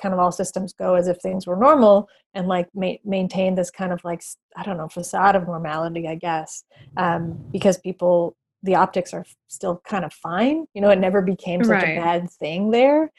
[0.00, 3.70] kind of all systems go as if things were normal and like ma- maintain this
[3.70, 4.22] kind of like
[4.56, 6.64] i don't know facade of normality i guess
[6.96, 11.62] um, because people the optics are still kind of fine you know it never became
[11.62, 11.96] such right.
[11.96, 13.10] a bad thing there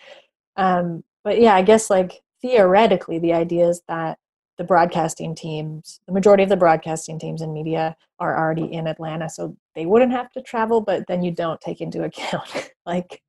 [0.57, 4.17] um, but yeah i guess like theoretically the idea is that
[4.57, 9.29] the broadcasting teams the majority of the broadcasting teams and media are already in atlanta
[9.29, 13.21] so they wouldn't have to travel but then you don't take into account like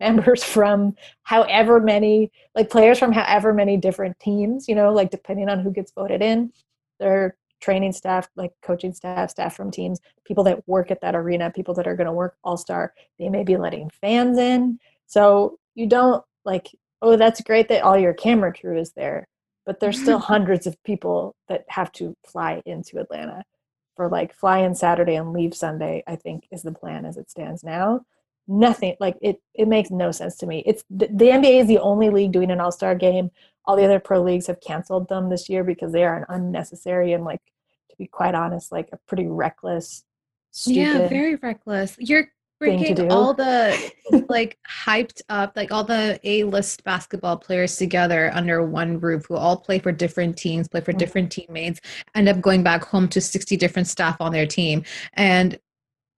[0.00, 5.48] members from however many like players from however many different teams you know like depending
[5.48, 6.52] on who gets voted in.
[6.98, 11.50] Their training staff like coaching staff staff from teams people that work at that arena
[11.50, 14.78] people that are going to work all star they may be letting fans in.
[15.06, 16.70] So you don't like
[17.02, 19.28] oh that's great that all your camera crew is there
[19.64, 23.44] but there's still hundreds of people that have to fly into atlanta
[23.96, 27.30] for like fly in saturday and leave sunday i think is the plan as it
[27.30, 28.00] stands now
[28.48, 30.62] nothing like it it makes no sense to me.
[30.66, 33.30] It's the, the nba is the only league doing an all-star game.
[33.64, 37.12] All the other pro leagues have canceled them this year because they are an unnecessary
[37.12, 37.40] and like
[37.90, 40.04] to be quite honest like a pretty reckless
[40.64, 41.96] yeah very reckless.
[41.98, 42.28] You're
[42.58, 43.92] bringing all the
[44.28, 49.58] like hyped up like all the a-list basketball players together under one roof who all
[49.58, 50.98] play for different teams play for mm-hmm.
[50.98, 51.80] different teammates
[52.14, 54.82] end up going back home to 60 different staff on their team.
[55.14, 55.58] And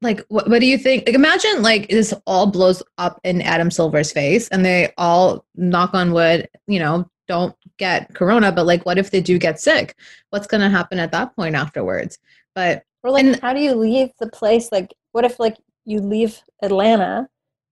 [0.00, 3.68] like what, what do you think like imagine like this all blows up in adam
[3.70, 8.84] silver's face and they all knock on wood you know don't get corona but like
[8.84, 9.94] what if they do get sick?
[10.30, 12.18] What's going to happen at that point afterwards?
[12.54, 14.72] But or like and, how do you leave the place?
[14.72, 17.28] Like what if like you leave atlanta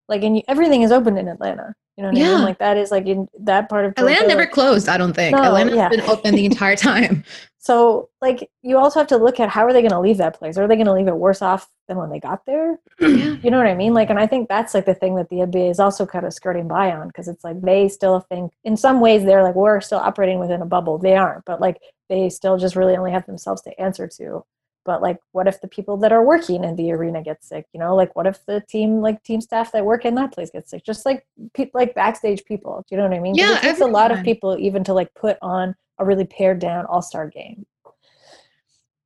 [0.09, 2.33] like and you, everything is open in atlanta you know what yeah.
[2.33, 2.45] I mean?
[2.45, 5.15] Like that is like in that part of Georgia, Atlanta never like, closed, I don't
[5.15, 5.35] think.
[5.35, 5.89] No, Atlanta's yeah.
[5.89, 7.25] been open the entire time.
[7.59, 10.59] so like you also have to look at how are they gonna leave that place?
[10.59, 12.79] Are they gonna leave it worse off than when they got there?
[13.01, 13.37] Yeah.
[13.43, 13.95] You know what I mean?
[13.95, 16.35] Like and I think that's like the thing that the NBA is also kind of
[16.35, 19.81] skirting by on because it's like they still think in some ways they're like we're
[19.81, 20.99] still operating within a bubble.
[20.99, 21.81] They aren't, but like
[22.11, 24.45] they still just really only have themselves to answer to
[24.87, 27.81] but like what if the people that are working in the arena get sick you
[27.81, 27.95] know?
[27.95, 30.85] Like what if the team like team staff that work in that place get sick?
[30.85, 33.35] Just like pe- like backstage people do you know what i mean?
[33.35, 36.59] Yeah it takes a lot of people even to like put on a really pared
[36.59, 37.67] down all-star game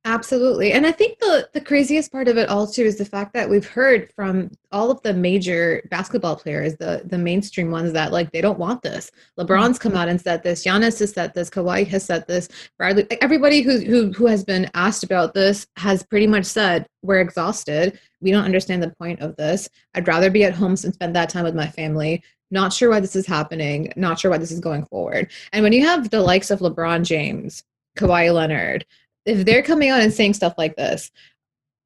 [0.03, 0.71] Absolutely.
[0.71, 3.47] And I think the the craziest part of it all too is the fact that
[3.47, 8.31] we've heard from all of the major basketball players, the the mainstream ones that like
[8.31, 9.11] they don't want this.
[9.37, 9.89] LeBron's mm-hmm.
[9.89, 13.19] come out and said this, Giannis has said this, Kawhi has said this, Bradley like
[13.21, 17.99] everybody who who who has been asked about this has pretty much said we're exhausted.
[18.21, 19.69] We don't understand the point of this.
[19.93, 22.23] I'd rather be at home and spend that time with my family.
[22.49, 25.31] Not sure why this is happening, not sure why this is going forward.
[25.53, 27.63] And when you have the likes of LeBron James,
[27.97, 28.85] Kawhi Leonard,
[29.25, 31.11] if they're coming out and saying stuff like this,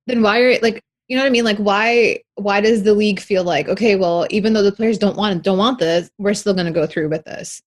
[0.07, 1.45] then why are like you know what I mean?
[1.45, 5.17] Like why why does the league feel like okay, well, even though the players don't
[5.17, 7.61] want don't want this, we're still going to go through with this?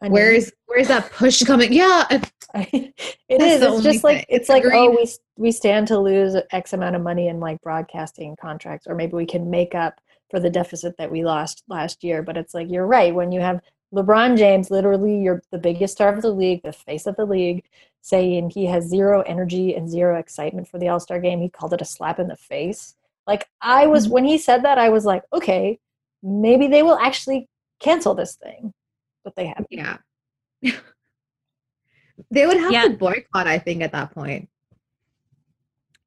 [0.00, 1.72] Where is where is that push coming?
[1.72, 2.04] Yeah,
[2.54, 2.94] it
[3.28, 3.62] is.
[3.62, 7.28] It's just like it's like oh we we stand to lose X amount of money
[7.28, 10.00] in like broadcasting contracts, or maybe we can make up
[10.30, 12.22] for the deficit that we lost last year.
[12.22, 13.60] But it's like you're right when you have
[13.92, 17.64] LeBron James, literally you're the biggest star of the league, the face of the league,
[18.02, 21.40] saying he has zero energy and zero excitement for the All Star game.
[21.40, 22.94] He called it a slap in the face.
[23.26, 24.14] Like I was mm-hmm.
[24.14, 25.78] when he said that, I was like, okay,
[26.22, 27.48] maybe they will actually
[27.80, 28.72] cancel this thing
[29.28, 29.68] but they haven't.
[29.70, 29.98] Yeah.
[32.30, 32.84] they would have yeah.
[32.84, 34.48] to boycott, I think, at that point.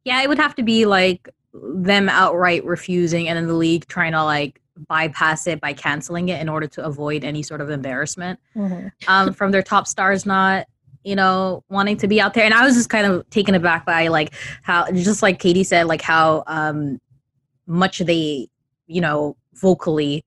[0.03, 4.13] Yeah, it would have to be like them outright refusing and then the league trying
[4.13, 8.39] to like bypass it by canceling it in order to avoid any sort of embarrassment
[8.55, 8.87] mm-hmm.
[9.07, 10.65] um, from their top stars not
[11.03, 13.85] you know wanting to be out there and i was just kind of taken aback
[13.85, 16.99] by like how just like katie said like how um
[17.65, 18.47] much they
[18.87, 20.23] you know vocally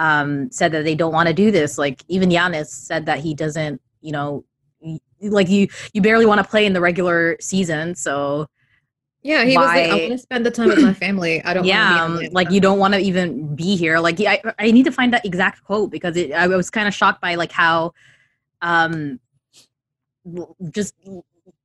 [0.00, 1.76] um, said that they don't want to do this.
[1.76, 4.44] Like even Giannis said that he doesn't, you know,
[5.20, 8.46] like you you barely want to play in the regular season, so
[9.22, 9.62] yeah, he why?
[9.62, 11.44] was like, I want to spend the time with my family.
[11.44, 11.66] I don't.
[11.66, 13.98] Yeah, um, like you don't want to even be here.
[14.00, 16.94] Like I, I need to find that exact quote because it, I was kind of
[16.94, 17.92] shocked by like how,
[18.62, 19.20] um,
[20.70, 20.94] just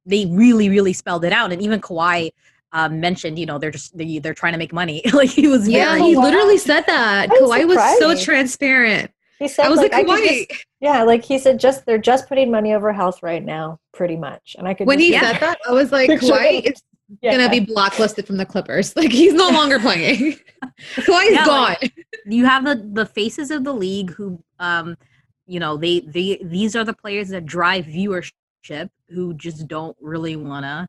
[0.06, 2.32] they really really spelled it out, and even Kawhi
[2.76, 5.02] um, mentioned, you know, they're just they, are trying to make money.
[5.13, 5.68] like he was.
[5.68, 7.30] Yeah, he literally said that.
[7.30, 9.12] Kawhi was so transparent.
[9.39, 10.48] He said, I was like, like Kawhi.
[10.48, 14.18] Just, yeah, like he said, just they're just putting money over health right now, pretty
[14.18, 14.56] much.
[14.60, 14.88] And I could.
[14.88, 16.84] When he said that, I was like, Kawhi is
[17.22, 17.32] yeah.
[17.32, 18.94] gonna be blacklisted from the Clippers.
[19.06, 20.38] Like he's no longer playing.
[20.96, 21.76] Kawhi's yeah, gone.
[21.82, 24.98] Like, you have the the faces of the league who, um,
[25.48, 28.34] you know, they they these are the players that drive viewership
[29.10, 30.88] who just don't really wanna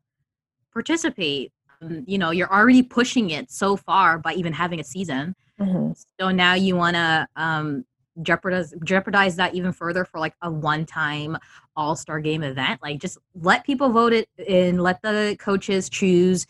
[0.72, 5.34] participate um, you know you're already pushing it so far by even having a season.
[5.60, 5.92] Mm-hmm.
[6.20, 7.86] so now you want to um,
[8.20, 11.38] jeopardize jeopardize that even further for like a one-time
[11.76, 12.82] all-star game event.
[12.82, 16.46] Like just let people vote it in let the coaches choose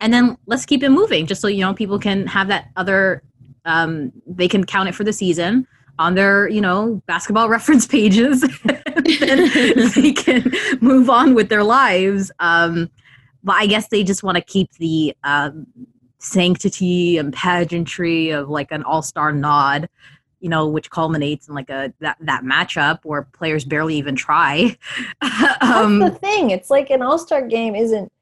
[0.00, 3.22] and then let's keep it moving just so you know people can have that other
[3.64, 5.66] um, they can count it for the season
[5.98, 12.30] on their you know basketball reference pages then they can move on with their lives.
[12.38, 12.90] Um,
[13.42, 15.66] but I guess they just want to keep the um,
[16.18, 19.88] sanctity and pageantry of like an all-star nod
[20.40, 24.76] you know which culminates in like a that, that matchup where players barely even try.
[25.60, 26.50] Um, that's the thing.
[26.50, 28.12] It's like an all-star game isn't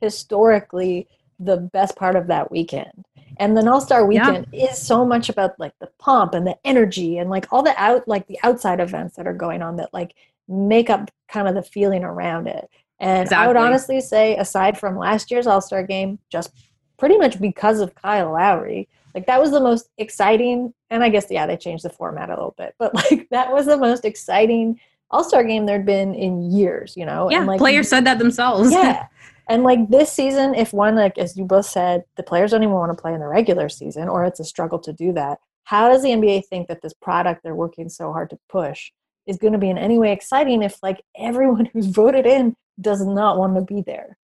[0.00, 3.04] historically the best part of that weekend
[3.42, 4.70] and then all-star weekend yeah.
[4.70, 8.06] is so much about like the pomp and the energy and like all the out
[8.06, 10.14] like the outside events that are going on that like
[10.48, 12.68] make up kind of the feeling around it
[13.02, 13.44] and exactly.
[13.44, 16.52] I would honestly say, aside from last year's All Star game, just
[16.98, 20.72] pretty much because of Kyle Lowry, like that was the most exciting.
[20.88, 23.66] And I guess, yeah, they changed the format a little bit, but like that was
[23.66, 27.28] the most exciting All Star game there'd been in years, you know?
[27.28, 28.70] Yeah, and, like, players said that themselves.
[28.70, 29.06] Yeah.
[29.48, 32.74] And like this season, if one, like as you both said, the players don't even
[32.74, 35.38] want to play in the regular season, or it's a struggle to do that.
[35.64, 38.90] How does the NBA think that this product they're working so hard to push
[39.26, 43.04] is going to be in any way exciting if like everyone who's voted in does
[43.04, 44.16] not want to be there.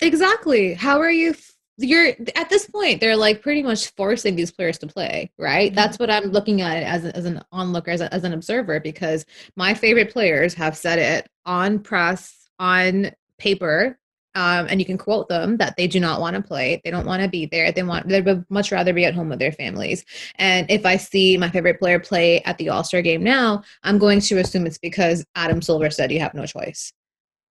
[0.00, 0.74] Exactly.
[0.74, 1.34] How are you?
[1.78, 5.70] You're at this point, they're like pretty much forcing these players to play, right?
[5.70, 5.76] Mm-hmm.
[5.76, 9.24] That's what I'm looking at as, as an onlooker, as, a, as an observer, because
[9.56, 13.12] my favorite players have said it on press, on
[13.42, 13.98] paper,
[14.34, 17.04] um, and you can quote them that they do not want to play they don't
[17.04, 19.52] want to be there they want they would much rather be at home with their
[19.52, 20.04] families
[20.36, 24.20] and if i see my favorite player play at the all-star game now i'm going
[24.20, 26.92] to assume it's because adam silver said you have no choice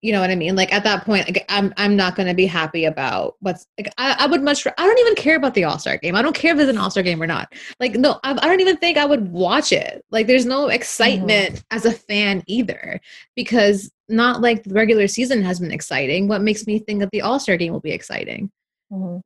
[0.01, 0.55] you know what I mean?
[0.55, 4.15] Like at that point, like I'm I'm not gonna be happy about what's like I,
[4.19, 6.15] I would much I don't even care about the All Star game.
[6.15, 7.53] I don't care if it's an All Star game or not.
[7.79, 10.03] Like no, I, I, don't even think I would watch it.
[10.09, 11.77] Like there's no excitement mm-hmm.
[11.77, 12.99] as a fan either
[13.35, 16.27] because not like the regular season has been exciting.
[16.27, 18.51] What makes me think that the All Star game will be exciting?
[18.91, 19.19] Mm-hmm.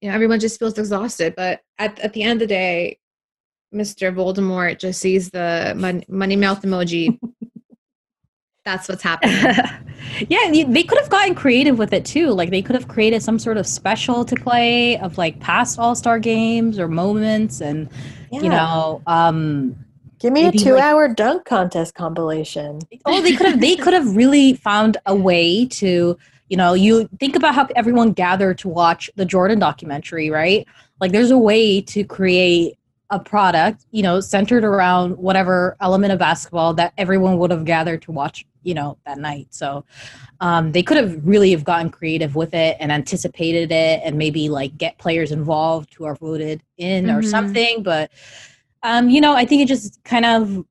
[0.00, 1.34] You know, everyone just feels exhausted.
[1.36, 2.98] But at at the end of the day,
[3.74, 4.14] Mr.
[4.14, 7.18] Voldemort just sees the money, money mouth emoji
[8.64, 9.36] that's what's happening.
[10.28, 12.28] yeah, they could have gotten creative with it too.
[12.28, 15.94] Like they could have created some sort of special to play of like past All
[15.94, 17.88] Star games or moments, and
[18.30, 18.40] yeah.
[18.40, 19.76] you know, um,
[20.20, 22.80] give me a two-hour like, dunk contest compilation.
[23.04, 23.60] Oh, they could have.
[23.60, 26.16] they could have really found a way to.
[26.48, 30.66] You know, you think about how everyone gathered to watch the Jordan documentary, right?
[31.00, 32.76] Like, there's a way to create
[33.08, 38.02] a product, you know, centered around whatever element of basketball that everyone would have gathered
[38.02, 39.84] to watch you know that night so
[40.40, 44.48] um, they could have really have gotten creative with it and anticipated it and maybe
[44.48, 47.16] like get players involved who are voted in mm-hmm.
[47.16, 48.10] or something but
[48.82, 50.64] um, you know i think it just kind of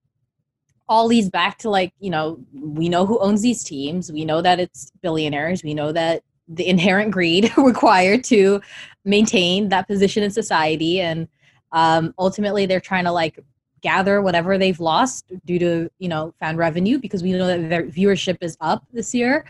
[0.89, 4.11] all leads back to like you know we know who owns these teams.
[4.11, 5.63] We know that it's billionaires.
[5.63, 8.59] We know that the inherent greed required to
[9.05, 10.99] maintain that position in society.
[10.99, 11.27] And
[11.71, 13.39] um, ultimately they're trying to like
[13.81, 17.83] gather whatever they've lost due to you know fan revenue because we know that their
[17.83, 19.45] viewership is up this year.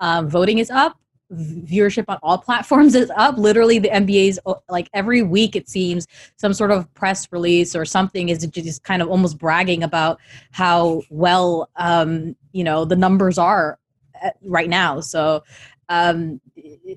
[0.00, 0.98] Um, voting is up
[1.32, 3.38] viewership on all platforms is up.
[3.38, 6.06] Literally the nba's like every week it seems
[6.36, 10.18] some sort of press release or something is just kind of almost bragging about
[10.50, 13.78] how well um, you know the numbers are
[14.22, 15.00] uh, right now.
[15.00, 15.42] So
[15.88, 16.40] um,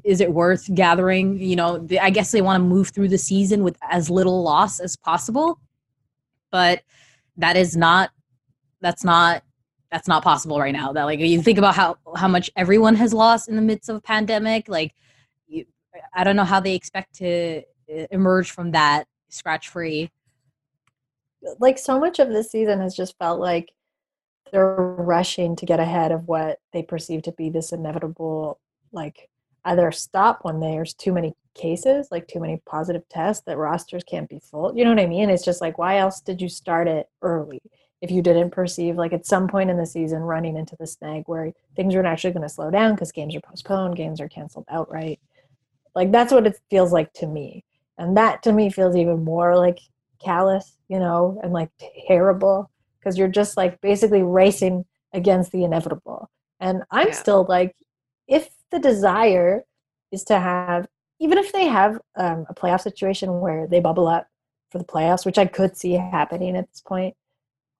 [0.04, 1.40] is it worth gathering?
[1.40, 4.80] You know i guess they want to move through the season with as little loss
[4.80, 5.60] as possible
[6.54, 6.84] but
[7.36, 8.12] that is not
[8.80, 9.44] that's not
[9.94, 13.14] that's not possible right now that like you think about how how much everyone has
[13.14, 14.92] lost in the midst of a pandemic like
[15.48, 15.66] you,
[16.16, 17.62] i don't know how they expect to
[17.94, 20.10] uh, emerge from that scratch free
[21.60, 23.72] like so much of this season has just felt like
[24.52, 28.60] they're rushing to get ahead of what they perceive to be this inevitable
[28.92, 29.30] like
[29.66, 34.28] either stop when there's too many cases, like too many positive tests, that rosters can't
[34.28, 34.76] be full.
[34.76, 35.30] You know what I mean?
[35.30, 37.62] It's just like, why else did you start it early
[38.04, 41.24] if you didn't perceive, like at some point in the season, running into the snag
[41.26, 44.66] where things are actually going to slow down because games are postponed, games are canceled
[44.70, 45.22] outright?
[45.96, 47.64] Like, that's what it feels like to me.
[47.98, 49.80] And that to me feels even more like
[50.22, 51.70] callous, you know, and like
[52.06, 54.84] terrible because you're just like basically racing
[55.14, 56.30] against the inevitable.
[56.60, 57.14] And I'm yeah.
[57.14, 57.74] still like,
[58.28, 59.64] if the desire
[60.12, 60.88] is to have
[61.20, 64.28] even if they have um, a playoff situation where they bubble up
[64.72, 67.16] for the playoffs, which I could see happening at this point,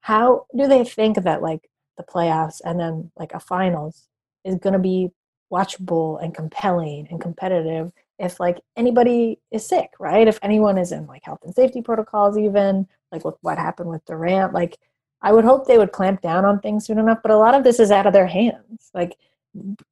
[0.04, 4.10] how do they think that like the playoffs and then like a finals
[4.44, 5.10] is going to be
[5.50, 7.90] watchable and compelling and competitive
[8.20, 10.28] if like anybody is sick, right?
[10.28, 14.04] If anyone is in like health and safety protocols, even like with what happened with
[14.04, 14.78] Durant, like
[15.22, 17.20] I would hope they would clamp down on things soon enough.
[17.22, 18.92] But a lot of this is out of their hands.
[18.94, 19.16] Like,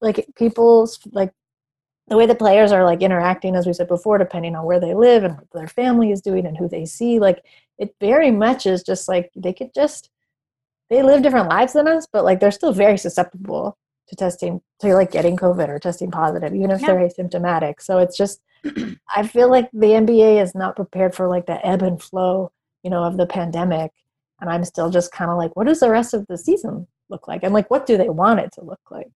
[0.01, 1.32] like people's like
[2.09, 4.93] the way the players are like interacting as we said before depending on where they
[4.93, 7.45] live and what their family is doing and who they see like
[7.82, 10.09] it very much is just like they could just
[10.89, 13.77] they live different lives than us but like they're still very susceptible
[14.07, 16.88] to testing to like getting covid or testing positive even if yeah.
[16.88, 18.41] they're asymptomatic so it's just
[19.15, 22.51] i feel like the nba is not prepared for like the ebb and flow
[22.84, 23.91] you know of the pandemic
[24.39, 27.27] and i'm still just kind of like what does the rest of the season look
[27.27, 29.11] like and like what do they want it to look like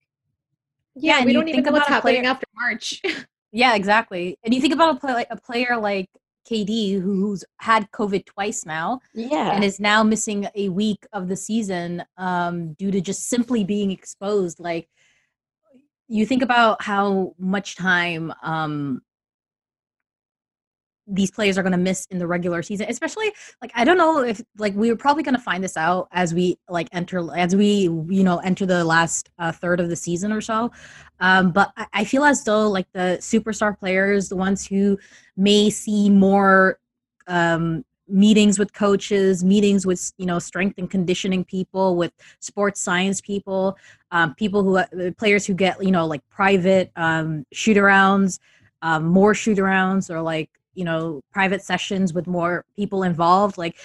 [0.95, 3.01] yeah, we don't even know what's happening player, after March.
[3.51, 4.37] yeah, exactly.
[4.43, 6.09] And you think about a, play, like, a player like
[6.49, 11.35] KD who's had COVID twice now, yeah, and is now missing a week of the
[11.35, 14.59] season um, due to just simply being exposed.
[14.59, 14.89] Like,
[16.07, 19.01] you think about how much time um,
[21.07, 23.31] these players are going to miss in the regular season especially
[23.61, 26.33] like i don't know if like we are probably going to find this out as
[26.33, 30.31] we like enter as we you know enter the last uh, third of the season
[30.31, 30.71] or so.
[31.19, 34.97] Um, but I, I feel as though like the superstar players the ones who
[35.37, 36.79] may see more
[37.27, 43.21] um, meetings with coaches meetings with you know strength and conditioning people with sports science
[43.21, 43.77] people
[44.11, 44.85] um, people who uh,
[45.17, 48.39] players who get you know like private um, shoot arounds
[48.81, 53.77] um, more shoot arounds or like you know private sessions with more people involved like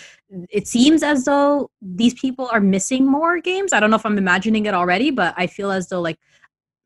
[0.51, 3.72] it seems as though these people are missing more games.
[3.72, 6.18] I don't know if i'm imagining it already but i feel as though like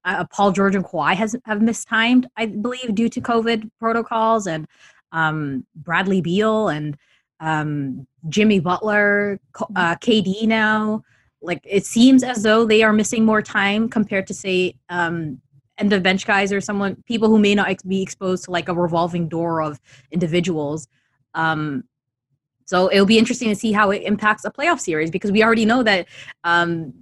[0.04, 4.66] uh, paul george and Kawhi has have mistimed i believe due to covid protocols and
[5.12, 6.96] um, bradley beal and
[7.40, 9.38] um, jimmy butler
[9.76, 11.02] uh, kd now.
[11.42, 15.40] Like it seems as though they are missing more time compared to say um,
[15.78, 18.68] end of bench guys or someone people who may not ex- be exposed to like
[18.68, 20.88] a revolving door of individuals.
[21.34, 21.84] Um
[22.66, 25.64] so it'll be interesting to see how it impacts a playoff series because we already
[25.64, 26.06] know that
[26.44, 26.92] um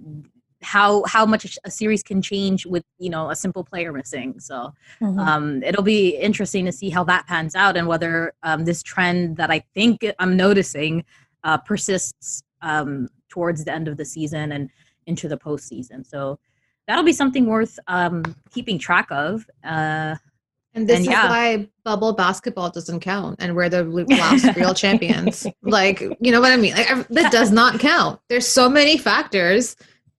[0.61, 4.39] how how much a series can change with you know a simple player missing.
[4.39, 5.19] So mm-hmm.
[5.19, 9.37] um it'll be interesting to see how that pans out and whether um this trend
[9.37, 11.03] that i think i'm noticing
[11.43, 14.69] uh persists um towards the end of the season and
[15.05, 16.05] into the postseason.
[16.05, 16.39] So
[16.87, 19.45] that'll be something worth um, keeping track of.
[19.63, 20.15] Uh,
[20.75, 21.25] and this and yeah.
[21.25, 25.45] is why bubble basketball doesn't count, and we're the last real champions.
[25.61, 26.73] Like, you know what I mean?
[26.73, 28.19] Like, that does not count.
[28.29, 29.75] There's so many factors.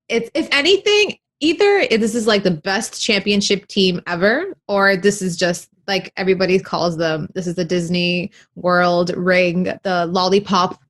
[0.08, 5.36] It's if anything, either this is like the best championship team ever, or this is
[5.36, 7.28] just like everybody calls them.
[7.34, 10.80] This is the Disney World ring, the lollipop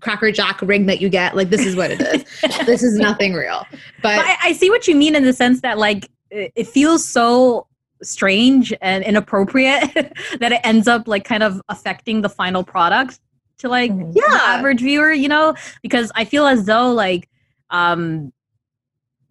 [0.00, 2.24] cracker jack ring that you get like this is what it is
[2.66, 3.66] this is nothing real
[4.02, 7.08] but, but I, I, see what you mean in the sense that like it, feels
[7.08, 7.66] so
[8.02, 9.94] strange and inappropriate
[10.40, 13.20] that it ends up like kind of affecting the final product
[13.58, 14.10] to like mm-hmm.
[14.14, 14.22] yeah.
[14.28, 17.28] the average viewer you know because i feel as though like
[17.70, 18.32] um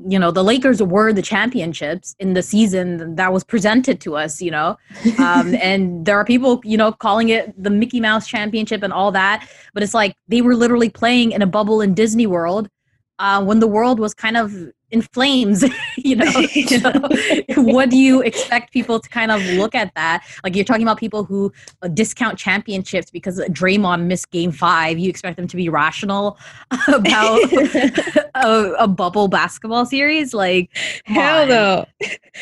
[0.08, 4.42] you know the lakers were the championships in the season that was presented to us
[4.42, 4.78] you know?
[5.20, 9.12] Um, and there are people you know calling it the mickey mouse championship and all
[9.12, 12.70] that but it's like they were literally playing in a bubble in disney world
[13.20, 14.54] uh, when the world was kind of
[14.94, 15.66] in flames
[15.98, 16.32] you know?
[17.54, 20.26] So what do you expect people to kind of look at that?
[20.44, 24.98] Like you're talking about people who uh, discount championships because Draymond missed game five.
[24.98, 26.38] You expect them to be rational
[26.88, 27.40] about
[28.36, 30.34] a, a, bubble basketball series?
[30.34, 30.76] Like
[31.06, 31.86] hell no.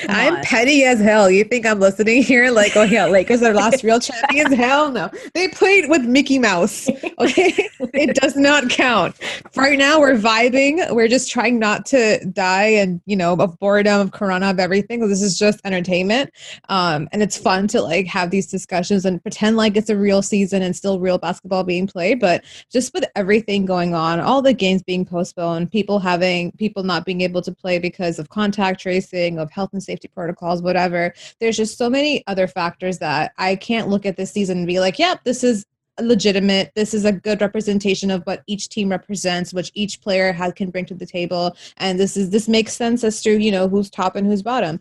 [0.08, 1.30] I'm petty as hell.
[1.30, 2.52] You think I'm listening here?
[2.52, 3.84] Like oh yeah Lakers are lost.
[3.84, 4.54] Real champions?
[4.54, 5.10] Hell no.
[5.34, 6.90] They played with Mickey Mouse
[7.20, 7.70] okay?
[7.94, 9.16] It does not count.
[9.56, 10.94] Right now we're vibing.
[10.94, 15.08] We're just trying not to die and you know of boredom of corona of everything.
[15.08, 16.32] This is just entertainment.
[16.70, 20.22] Um, and it's fun to like have these discussions and pretend like it's a real
[20.22, 22.20] season and still real basketball being played.
[22.20, 27.06] But just with everything going on all the games being postponed people having people not
[27.06, 31.58] being able to play because of contact tracing of health and safety protocols whatever there's
[31.58, 34.98] just so many other factors that i can't look at this season and be like
[35.00, 35.66] yep this is
[36.04, 36.72] legitimate.
[36.76, 40.70] This is a good representation of what each team represents, which each player has can
[40.70, 43.90] bring to the table, and this is this makes sense as to you know who's
[43.90, 44.80] top and who's bottom.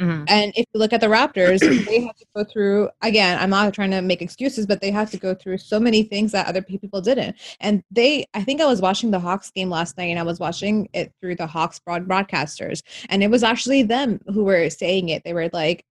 [0.00, 0.24] Mm-hmm.
[0.28, 3.38] And if you look at the Raptors, they have to go through again.
[3.38, 6.32] I'm not trying to make excuses, but they have to go through so many things
[6.32, 7.36] that other people didn't.
[7.60, 10.40] And they, I think I was watching the Hawks game last night, and I was
[10.40, 15.10] watching it through the Hawks broad broadcasters, and it was actually them who were saying
[15.10, 15.22] it.
[15.22, 15.84] They were like,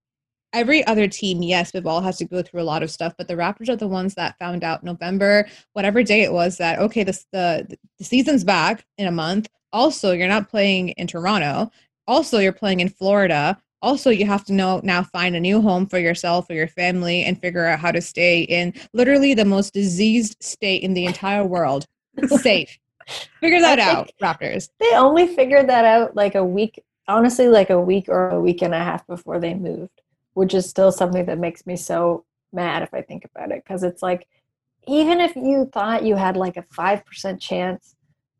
[0.54, 3.36] every other team, yes, Bivol has to go through a lot of stuff, but the
[3.36, 7.26] Raptors are the ones that found out November, whatever day it was, that okay, this
[7.32, 9.48] the the season's back in a month.
[9.72, 11.72] Also, you're not playing in Toronto.
[12.08, 13.58] Also, you're playing in Florida.
[13.82, 17.24] Also, you have to know now find a new home for yourself or your family
[17.24, 21.46] and figure out how to stay in literally the most diseased state in the entire
[21.46, 21.86] world.
[22.28, 22.78] Safe.
[23.40, 24.70] Figure that out, Raptors.
[24.80, 28.62] They only figured that out like a week, honestly, like a week or a week
[28.62, 30.02] and a half before they moved
[30.34, 33.64] which is still something that makes me so mad if I think about it.
[33.64, 34.28] Because it's like,
[34.88, 37.96] even if you thought you had like a 5% chance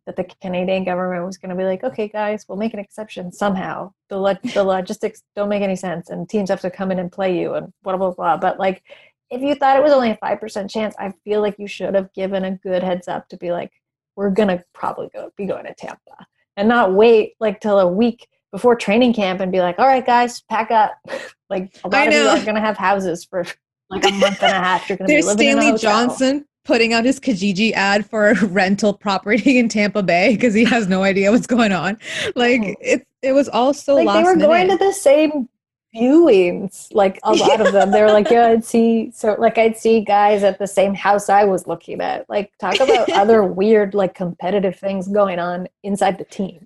[0.06, 3.32] that the Canadian government was going to be like, okay, guys, we'll make an exception
[3.32, 3.94] somehow.
[4.08, 7.12] The, lo- the logistics don't make any sense, and teams have to come in and
[7.12, 8.38] play you, and blah, blah, blah.
[8.38, 8.82] But like,
[9.30, 12.12] if you thought it was only a 5% chance, I feel like you should have
[12.14, 13.72] given a good heads up to be like,
[14.16, 16.26] we're going to probably go be going to Tampa
[16.58, 20.06] and not wait like till a week before training camp and be like, all right,
[20.06, 20.94] guys, pack up.
[21.50, 23.46] like a lot of you are going to have houses for
[23.90, 24.88] like a month and a half.
[24.90, 26.08] You're going to be living Stanley in a hotel.
[26.08, 30.64] Johnson putting out his Kijiji ad for a rental property in Tampa Bay because he
[30.66, 31.98] has no idea what's going on.
[32.36, 34.46] Like it, it was all so like they were minute.
[34.46, 35.50] going to the same
[35.96, 39.76] viewings like a lot of them they were like yeah i'd see so like i'd
[39.76, 43.96] see guys at the same house i was looking at like talk about other weird
[43.96, 46.64] like competitive things going on inside the team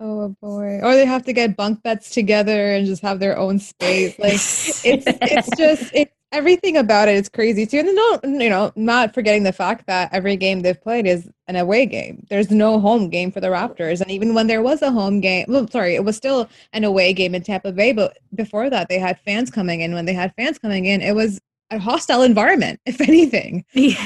[0.00, 0.80] Oh boy.
[0.82, 4.16] Or they have to get bunk beds together and just have their own space.
[4.18, 7.78] Like it's it's just it's everything about it is crazy too.
[7.80, 11.56] And no you know, not forgetting the fact that every game they've played is an
[11.56, 12.24] away game.
[12.30, 14.00] There's no home game for the Raptors.
[14.00, 17.12] And even when there was a home game, well sorry, it was still an away
[17.12, 19.94] game in Tampa Bay, but before that they had fans coming in.
[19.94, 21.40] When they had fans coming in, it was
[21.70, 23.64] a hostile environment if anything.
[23.72, 23.94] Yeah.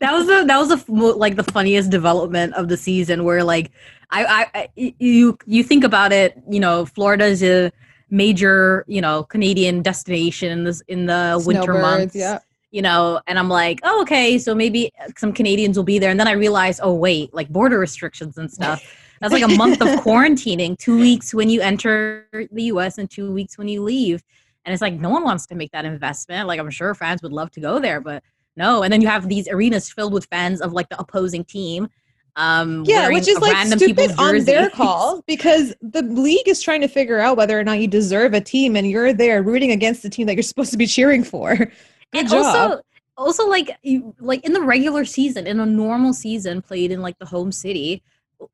[0.00, 3.70] that was the that was the like the funniest development of the season where like
[4.10, 7.70] I, I you you think about it you know florida is a
[8.08, 12.38] major you know canadian destination in this in the winter months yeah.
[12.70, 16.10] you know and i'm like oh okay so maybe some canadians will be there.
[16.10, 18.82] And then i realize oh wait like border restrictions and stuff.
[19.20, 23.32] That's like a month of quarantining two weeks when you enter the us and two
[23.32, 24.22] weeks when you leave
[24.68, 26.46] and it's like no one wants to make that investment.
[26.46, 28.22] Like I'm sure fans would love to go there, but
[28.54, 28.82] no.
[28.82, 31.88] And then you have these arenas filled with fans of like the opposing team.
[32.36, 36.86] Um, yeah, which is like stupid on their call because the league is trying to
[36.86, 40.10] figure out whether or not you deserve a team, and you're there rooting against the
[40.10, 41.56] team that you're supposed to be cheering for.
[41.56, 41.70] Good
[42.12, 42.44] and job.
[42.44, 42.82] also,
[43.16, 47.18] also like you, like in the regular season, in a normal season played in like
[47.18, 48.02] the home city,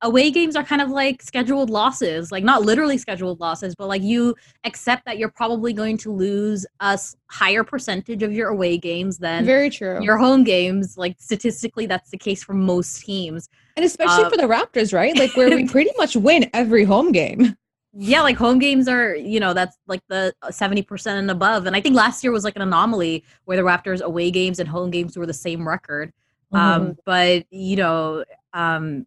[0.03, 4.03] away games are kind of like scheduled losses like not literally scheduled losses but like
[4.03, 9.19] you accept that you're probably going to lose a higher percentage of your away games
[9.19, 10.03] than very true.
[10.03, 13.49] your home games like statistically that's the case for most teams.
[13.77, 15.17] And especially um, for the raptors right?
[15.17, 17.57] Like where we pretty much win every home game.
[17.93, 21.81] Yeah like home games are you know that's like the 70% and above and i
[21.81, 25.17] think last year was like an anomaly where the raptors away games and home games
[25.17, 26.13] were the same record.
[26.53, 26.93] Um, mm-hmm.
[27.05, 29.07] but you know, um,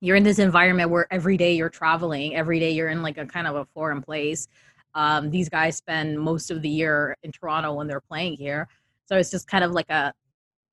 [0.00, 3.26] you're in this environment where every day you're traveling, every day you're in like a
[3.26, 4.48] kind of a foreign place.
[4.94, 8.68] Um, these guys spend most of the year in Toronto when they're playing here,
[9.06, 10.12] so it's just kind of like a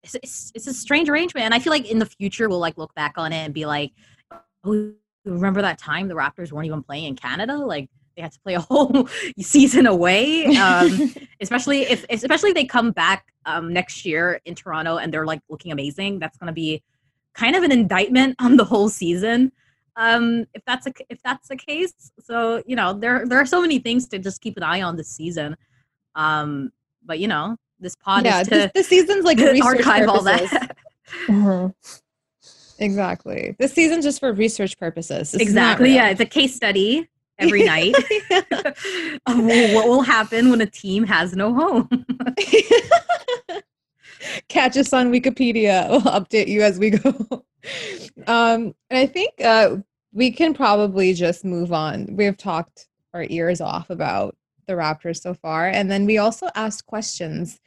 [0.03, 1.45] it's, it's, it's a strange arrangement.
[1.45, 3.65] And I feel like in the future we'll like look back on it and be
[3.65, 3.91] like,
[4.63, 4.91] oh,
[5.25, 7.57] remember that time the Raptors weren't even playing in Canada?
[7.57, 9.07] Like they had to play a whole
[9.39, 10.45] season away.
[10.57, 15.25] Um, especially if especially if they come back um, next year in Toronto and they're
[15.25, 16.19] like looking amazing.
[16.19, 16.83] That's going to be
[17.33, 19.51] kind of an indictment on the whole season.
[19.95, 23.61] Um, if that's a if that's the case, so you know there there are so
[23.61, 25.55] many things to just keep an eye on this season.
[26.15, 26.71] Um,
[27.05, 30.07] but you know this pod yeah, is to this, season's like archive purposes.
[30.07, 30.77] all that.
[31.27, 31.67] mm-hmm.
[32.79, 33.55] Exactly.
[33.59, 35.31] This season's just for research purposes.
[35.31, 35.93] This exactly.
[35.93, 37.07] Yeah, it's a case study
[37.39, 37.95] every night
[39.25, 42.05] what will happen when a team has no home.
[44.47, 45.89] Catch us on Wikipedia.
[45.89, 47.45] We'll update you as we go.
[48.27, 49.77] Um, and I think uh,
[50.11, 52.07] we can probably just move on.
[52.15, 54.35] We've talked our ears off about
[54.67, 55.67] the Raptors so far.
[55.67, 57.59] And then we also asked questions.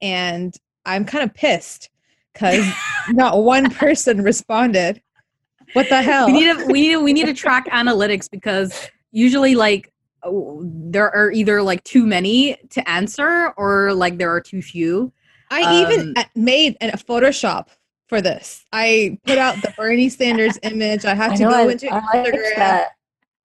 [0.00, 0.54] And
[0.84, 1.90] I'm kind of pissed
[2.32, 2.64] because
[3.10, 5.00] not one person responded.
[5.74, 6.26] What the hell?
[6.26, 9.92] We need to we we need to track analytics because usually like
[10.24, 15.12] there are either like too many to answer or like there are too few.
[15.52, 17.68] I um, even made a Photoshop
[18.08, 18.64] for this.
[18.72, 21.04] I put out the Bernie Sanders image.
[21.04, 22.84] I had to go I, into I Instagram.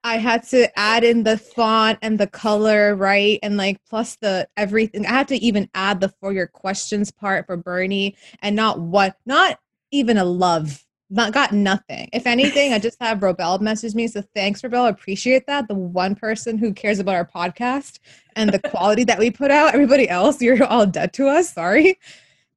[0.03, 3.39] I had to add in the font and the color, right?
[3.43, 5.05] And like plus the everything.
[5.05, 9.17] I had to even add the for your questions part for Bernie and not what,
[9.25, 9.59] not
[9.91, 12.09] even a love not got nothing.
[12.11, 14.07] If anything, I just have Robel message me.
[14.07, 14.85] So thanks, Robel.
[14.85, 15.67] I appreciate that.
[15.67, 17.99] The one person who cares about our podcast
[18.35, 19.73] and the quality that we put out.
[19.73, 21.53] Everybody else, you're all dead to us.
[21.53, 21.99] Sorry.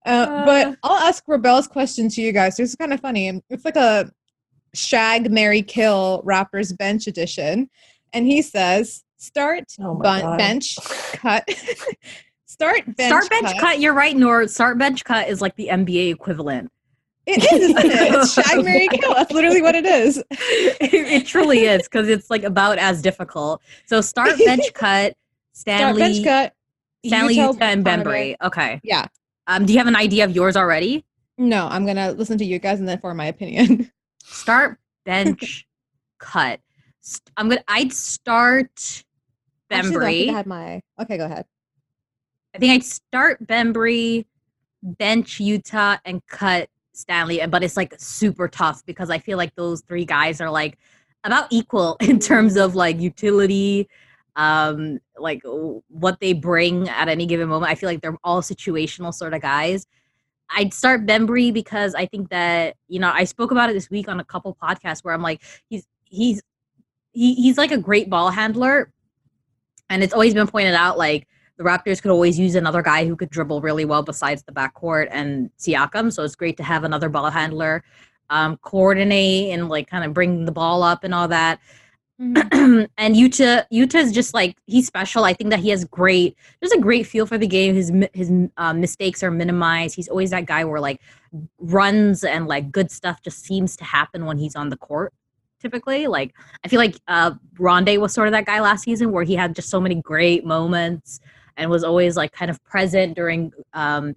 [0.05, 2.59] Uh, uh, but I'll ask Robel's question to you guys.
[2.59, 3.41] It's kind of funny.
[3.51, 4.11] It's like a
[4.75, 7.69] shag, Mary, kill Raptors bench edition.
[8.13, 10.77] And he says, start oh bun- bench
[11.13, 11.49] cut.
[12.47, 13.61] start bench start bench cut.
[13.61, 13.81] cut.
[13.81, 14.49] You're right, Noor.
[14.49, 16.71] Start bench cut is like the NBA equivalent.
[17.31, 18.15] It is, isn't it?
[18.15, 19.15] It's shag, Mary, kill.
[19.15, 20.19] That's literally what it is.
[20.31, 23.63] it, it truly is because it's like about as difficult.
[23.87, 25.17] So start bench cut,
[25.53, 26.55] Stanley, start bench cut,
[27.07, 28.37] Stanley, Yuta, Yuta and Bembry.
[28.43, 28.81] Okay.
[28.83, 29.07] Yeah.
[29.47, 31.05] Um, do you have an idea of yours already?
[31.39, 33.91] No, I'm gonna listen to you guys and then form my opinion.
[34.25, 35.67] Start bench
[36.19, 36.61] cut.
[37.37, 37.65] I'm gonna.
[37.67, 39.05] I'd start
[39.71, 40.29] Bembry.
[40.29, 40.83] I, I had my.
[41.01, 41.47] Okay, go ahead.
[42.55, 44.27] I think I'd start Bembry,
[44.83, 46.69] bench Yuta, and cut
[47.01, 50.79] Stanley, but it's like super tough because I feel like those three guys are like
[51.25, 53.89] about equal in terms of like utility,
[54.37, 55.43] um, like
[55.89, 57.71] what they bring at any given moment.
[57.71, 59.87] I feel like they're all situational sort of guys.
[60.51, 64.09] I'd start Bembry because I think that you know I spoke about it this week
[64.09, 66.43] on a couple podcasts where I'm like he's he's
[67.13, 68.93] he, he's like a great ball handler,
[69.89, 71.29] and it's always been pointed out like
[71.61, 75.09] the Raptors could always use another guy who could dribble really well besides the backcourt
[75.11, 76.11] and Siakam.
[76.11, 77.85] So it's great to have another ball handler
[78.31, 81.61] um, coordinate and like kind of bring the ball up and all that.
[82.19, 82.85] Mm-hmm.
[82.97, 85.25] and Utah, Yuta is just like he's special.
[85.25, 87.75] I think that he has great, there's a great feel for the game.
[87.75, 89.97] His his uh, mistakes are minimized.
[89.97, 91.03] He's always that guy where like
[91.59, 95.13] runs and like good stuff just seems to happen when he's on the court
[95.61, 96.07] typically.
[96.07, 96.35] Like
[96.65, 99.55] I feel like uh Rondae was sort of that guy last season where he had
[99.55, 101.21] just so many great moments
[101.61, 104.17] and was always like kind of present during um,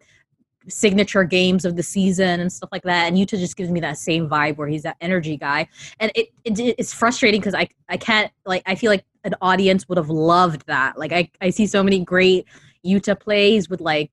[0.68, 3.08] signature games of the season and stuff like that.
[3.08, 5.68] And Yuta just gives me that same vibe where he's that energy guy.
[6.00, 9.88] And it, it it's frustrating because I I can't like I feel like an audience
[9.90, 10.98] would have loved that.
[10.98, 12.46] Like I I see so many great
[12.86, 14.12] Yuta plays with like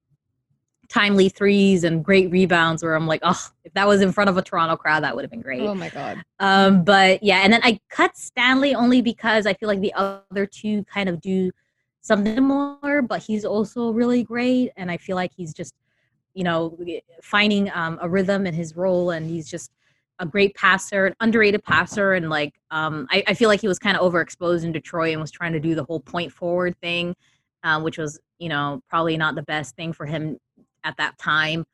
[0.89, 4.37] timely threes and great rebounds where I'm like, oh, if that was in front of
[4.37, 5.63] a Toronto crowd, that would have been great.
[5.63, 6.21] Oh my god.
[6.41, 10.47] Um, but yeah, and then I cut Stanley only because I feel like the other
[10.47, 11.53] two kind of do
[12.01, 14.73] something more, but he's also really great.
[14.77, 15.75] And I feel like he's just,
[16.35, 16.79] you know,
[17.23, 19.11] finding um, a rhythm in his role.
[19.11, 19.71] And he's just
[20.19, 22.15] a great passer, an underrated passer.
[22.15, 25.21] And like, um, I, I, feel like he was kind of overexposed in Detroit and
[25.21, 27.17] was trying to do the whole point forward thing,
[27.65, 30.39] uh, which was, you know, probably not the best thing for him
[30.85, 31.65] at that time.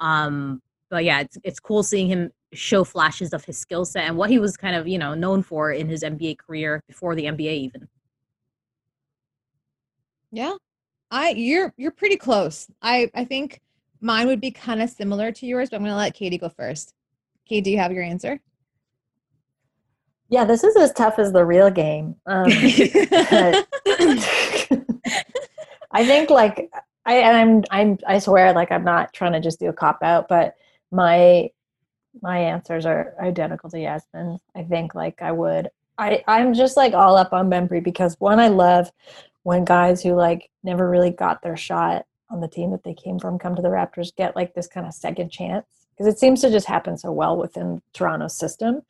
[0.00, 0.60] Um,
[0.90, 4.30] but yeah, it's, it's cool seeing him show flashes of his skill set and what
[4.30, 7.52] he was kind of, you know, known for in his NBA career before the NBA
[7.52, 7.88] even.
[10.32, 10.54] Yeah.
[11.10, 12.68] I you're you're pretty close.
[12.82, 13.60] I I think
[14.00, 16.48] mine would be kind of similar to yours, but I'm going to let Katie go
[16.48, 16.94] first.
[17.48, 18.40] Katie, do you have your answer?
[20.28, 22.16] Yeah, this is as tough as the real game.
[22.26, 22.46] Um,
[25.92, 26.70] I think like
[27.04, 30.02] I and I'm I'm I swear like I'm not trying to just do a cop
[30.02, 30.56] out, but
[30.90, 31.50] my
[32.20, 34.38] my answers are identical to Yasmin.
[34.54, 38.40] I think like I would I I'm just like all up on Bembry because one
[38.40, 38.90] I love
[39.46, 43.16] when guys who like never really got their shot on the team that they came
[43.16, 46.40] from come to the Raptors get like this kind of second chance because it seems
[46.40, 48.82] to just happen so well within Toronto's system.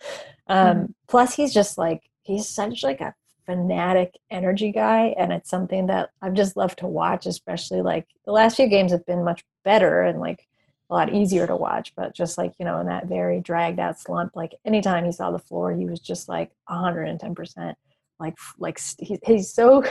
[0.46, 5.50] Um, mm Plus, he's just like he's such like a fanatic energy guy, and it's
[5.50, 7.26] something that I've just loved to watch.
[7.26, 10.48] Especially like the last few games have been much better and like
[10.88, 11.92] a lot easier to watch.
[11.94, 15.30] But just like you know, in that very dragged out slump, like anytime he saw
[15.30, 17.76] the floor, he was just like 110 percent.
[18.18, 19.84] Like like he, he's so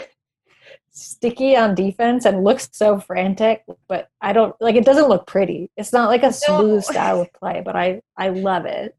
[0.92, 5.70] sticky on defense and looks so frantic but i don't like it doesn't look pretty.
[5.76, 6.80] It's not like a smooth no.
[6.80, 8.96] style of play but i i love it.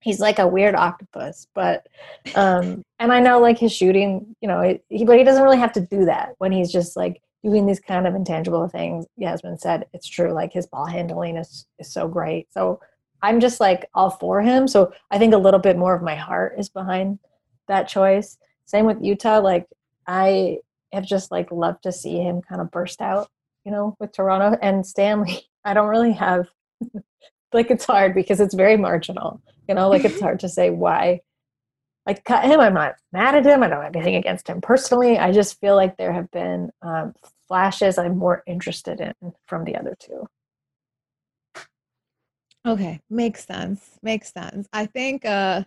[0.00, 1.86] He's like a weird octopus but
[2.34, 5.74] um and i know like his shooting you know he, but he doesn't really have
[5.74, 9.06] to do that when he's just like doing these kind of intangible things.
[9.16, 12.52] Yasmin said it's true like his ball handling is is so great.
[12.52, 12.80] So
[13.22, 14.66] i'm just like all for him.
[14.66, 17.18] So i think a little bit more of my heart is behind
[17.68, 18.38] that choice.
[18.64, 19.66] Same with yuta like
[20.06, 20.58] i
[20.92, 23.28] have just like loved to see him kind of burst out,
[23.64, 25.42] you know, with Toronto and Stanley.
[25.64, 26.48] I don't really have
[27.52, 31.20] like it's hard because it's very marginal, you know, like it's hard to say why
[32.06, 32.60] I cut him.
[32.60, 33.62] I'm not mad at him.
[33.62, 35.18] I don't have anything against him personally.
[35.18, 37.14] I just feel like there have been um,
[37.46, 40.26] flashes I'm more interested in from the other two.
[42.66, 43.98] Okay, makes sense.
[44.02, 44.68] Makes sense.
[44.72, 45.64] I think uh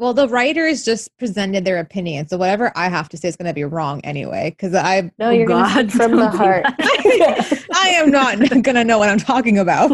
[0.00, 3.48] well, the writers just presented their opinion, so whatever I have to say is going
[3.48, 4.48] to be wrong anyway.
[4.48, 6.64] Because I no, you're God, from the heart.
[6.78, 9.90] I am not going to know what I'm talking about.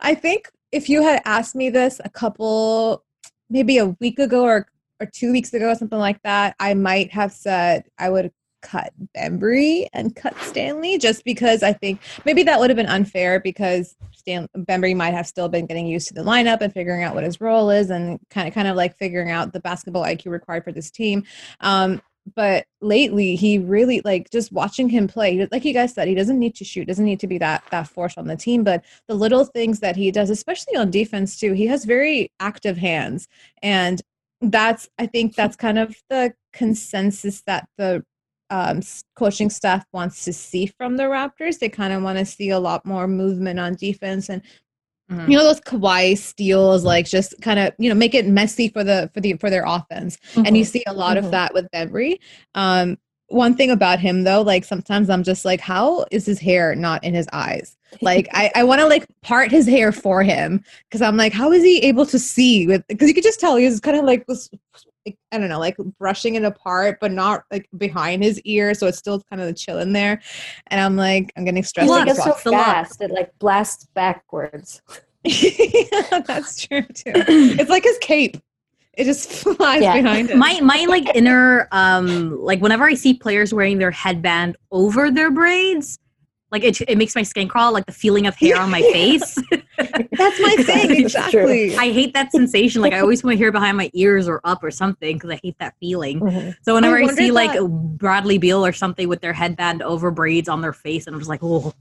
[0.00, 3.04] I think if you had asked me this a couple,
[3.50, 4.66] maybe a week ago or
[4.98, 8.94] or two weeks ago, or something like that, I might have said I would cut
[9.14, 13.94] Bembry and cut Stanley just because I think maybe that would have been unfair because
[14.24, 17.24] Stan Bembry might have still been getting used to the lineup and figuring out what
[17.24, 20.64] his role is and kind of kind of like figuring out the basketball IQ required
[20.64, 21.24] for this team.
[21.60, 22.00] Um,
[22.34, 26.38] but lately he really like just watching him play like you guys said he doesn't
[26.38, 29.14] need to shoot doesn't need to be that that force on the team but the
[29.14, 33.28] little things that he does especially on defense too he has very active hands
[33.62, 34.00] and
[34.40, 38.02] that's i think that's kind of the consensus that the
[38.50, 38.80] um,
[39.16, 41.58] coaching staff wants to see from the Raptors.
[41.58, 44.42] They kind of want to see a lot more movement on defense and
[45.10, 45.30] Mm-hmm.
[45.30, 48.82] you know those Kawhi steals like just kind of you know make it messy for
[48.82, 50.46] the for the for their offense mm-hmm.
[50.46, 51.26] and you see a lot mm-hmm.
[51.26, 52.18] of that with Bembry
[52.54, 52.96] um
[53.28, 57.02] one thing about him though like sometimes i'm just like how is his hair not
[57.04, 61.02] in his eyes like i, I want to like part his hair for him because
[61.02, 63.80] i'm like how is he able to see with because you could just tell he's
[63.80, 64.48] kind of like like,
[65.06, 68.98] I don't know, like brushing it apart, but not like behind his ear, so it's
[68.98, 70.20] still kind of chill in there.
[70.68, 71.88] And I'm like, I'm getting stressed.
[71.88, 74.82] Look, it's so fast; it like blasts backwards.
[75.24, 77.12] yeah, that's true too.
[77.14, 78.38] It's like his cape;
[78.96, 80.00] it just flies yeah.
[80.00, 80.36] behind it.
[80.36, 85.30] My my like inner um like whenever I see players wearing their headband over their
[85.30, 85.98] braids,
[86.50, 89.36] like it, it makes my skin crawl, like the feeling of hair on my face.
[89.76, 90.90] That's my thing.
[91.04, 91.76] Exactly.
[91.76, 92.82] I hate that sensation.
[92.82, 95.40] Like I always want to hear behind my ears or up or something because I
[95.42, 96.20] hate that feeling.
[96.20, 96.50] Mm-hmm.
[96.62, 97.60] So whenever I, I see that- like
[97.98, 101.28] Bradley Beal or something with their headband over braids on their face, and I'm just
[101.28, 101.74] like, oh.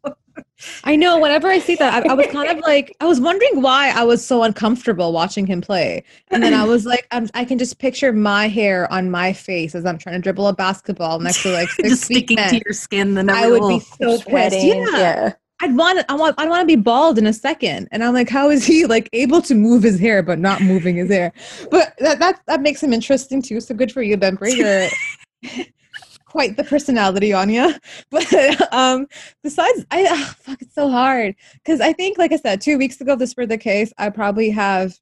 [0.84, 1.20] I know.
[1.20, 4.04] Whenever I see that, I, I, was kind of like, I was wondering why I
[4.04, 7.80] was so uncomfortable watching him play, and then I was like, I'm, i can just
[7.80, 11.52] picture my hair on my face as I'm trying to dribble a basketball next to
[11.52, 12.50] like just sticking men.
[12.50, 13.14] to your skin.
[13.14, 14.64] Then I would be so pissed.
[14.64, 14.86] Yeah.
[14.92, 15.34] yeah.
[15.64, 17.88] I'd want I want I want to be bald in a second.
[17.94, 20.98] And I'm like, how is he like able to move his hair but not moving
[20.98, 21.32] his hair?
[21.72, 23.62] But that that that makes him interesting too.
[23.62, 24.90] So good for you, Ben You're
[26.26, 27.74] quite the personality on you.
[28.12, 29.08] But um
[29.42, 31.34] besides I oh, fuck it's so hard.
[31.66, 34.50] Cause I think, like I said, two weeks ago, this were the case, I probably
[34.50, 35.00] have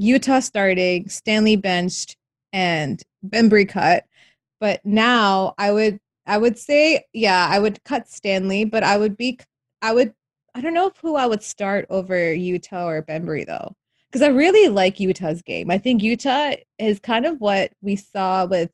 [0.00, 2.16] Yuta starting, Stanley benched,
[2.52, 4.04] and Bembry cut.
[4.60, 9.16] But now I would I would say, yeah, I would cut Stanley, but I would
[9.16, 9.40] be
[9.82, 10.14] I would
[10.54, 13.74] I don't know who I would start over Yuta or Bembry though.
[14.10, 15.70] Because I really like Yuta's game.
[15.70, 18.70] I think Utah is kind of what we saw with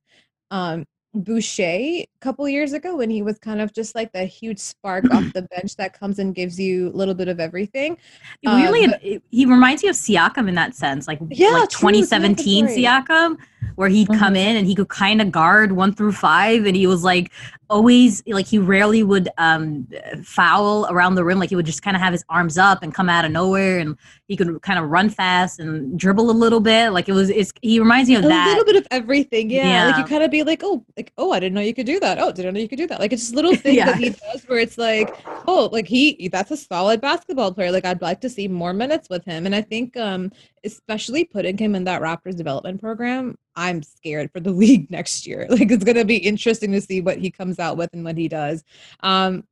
[0.50, 0.86] um,
[1.16, 5.10] Boucher a couple years ago when he was kind of just like the huge spark
[5.12, 7.96] off the bench that comes and gives you a little bit of everything.
[8.44, 8.94] Really, um,
[9.30, 13.36] he reminds me of Siakam in that sense, like yeah, like 2017 Siakam,
[13.76, 14.18] where he'd mm-hmm.
[14.18, 17.32] come in and he could kind of guard one through five, and he was like
[17.68, 19.86] always like he rarely would um
[20.22, 21.38] foul around the rim.
[21.38, 23.78] Like he would just kind of have his arms up and come out of nowhere
[23.78, 23.96] and
[24.28, 26.90] he could kind of run fast and dribble a little bit.
[26.90, 28.46] Like it was it's he reminds me of a that.
[28.46, 29.86] a little bit of everything yeah, yeah.
[29.86, 32.00] like you kind of be like oh like oh i didn't know you could do
[32.00, 32.18] that.
[32.18, 33.00] Oh didn't know you could do that.
[33.00, 33.86] Like it's just little things yeah.
[33.86, 35.14] that he does where it's like
[35.46, 37.72] oh like he that's a solid basketball player.
[37.72, 39.46] Like i'd like to see more minutes with him.
[39.46, 40.30] And i think um
[40.64, 45.46] especially putting him in that raptors development program I'm scared for the league next year.
[45.56, 48.18] Like it's going to be interesting to see what he comes out with and what
[48.18, 48.62] he does.
[49.00, 49.44] Um,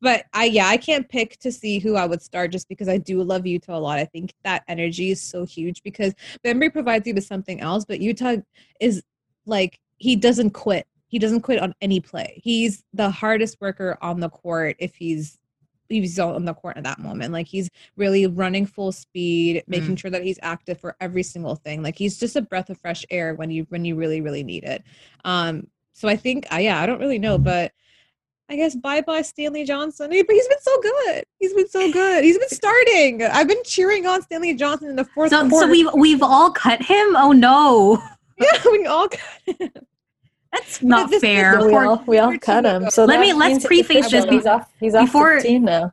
[0.00, 2.98] but I yeah, I can't pick to see who I would start just because I
[2.98, 4.00] do love Yuta a lot.
[4.00, 6.12] I think that energy is so huge because
[6.44, 8.42] Bembry provides you with something else, but Yuta
[8.80, 9.04] is
[9.46, 10.88] like he doesn't quit.
[11.06, 12.40] He doesn't quit on any play.
[12.42, 15.38] He's the hardest worker on the court if he's
[15.92, 17.32] he's on the court at that moment.
[17.32, 19.98] Like he's really running full speed, making mm.
[19.98, 21.82] sure that he's active for every single thing.
[21.82, 24.64] Like he's just a breath of fresh air when you when you really really need
[24.64, 24.82] it.
[25.24, 27.72] Um, so I think, uh, yeah, I don't really know, but
[28.48, 30.10] I guess bye bye Stanley Johnson.
[30.10, 31.24] But he's been so good.
[31.38, 32.24] He's been so good.
[32.24, 33.22] He's been starting.
[33.22, 35.30] I've been cheering on Stanley Johnson in the fourth.
[35.30, 35.66] So, quarter.
[35.66, 37.16] so we've we've all cut him.
[37.16, 38.02] Oh no.
[38.38, 39.70] Yeah, we all cut him.
[40.52, 41.56] That's not this, fair.
[41.56, 42.90] This, we all, we all cut him.
[42.90, 44.24] So let me let's preface this.
[44.26, 44.70] He's off.
[44.78, 45.92] He's off before, now.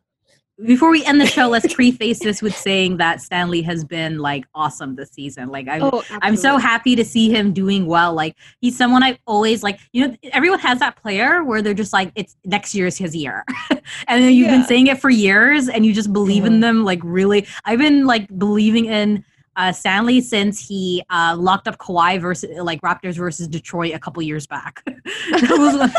[0.66, 4.46] Before we end the show, let's preface this with saying that Stanley has been like
[4.54, 5.48] awesome this season.
[5.48, 8.14] Like I'm, oh, I'm so happy to see him doing well.
[8.14, 9.80] Like he's someone I've always like.
[9.94, 13.46] You know, everyone has that player where they're just like, it's next year's his year,
[13.70, 14.58] and then you've yeah.
[14.58, 16.56] been saying it for years, and you just believe mm-hmm.
[16.56, 16.84] in them.
[16.84, 19.24] Like really, I've been like believing in
[19.60, 24.24] uh, Stanley since he uh, locked up Kawhi versus like Raptors versus Detroit a couple
[24.24, 24.82] years back.
[25.32, 25.92] was,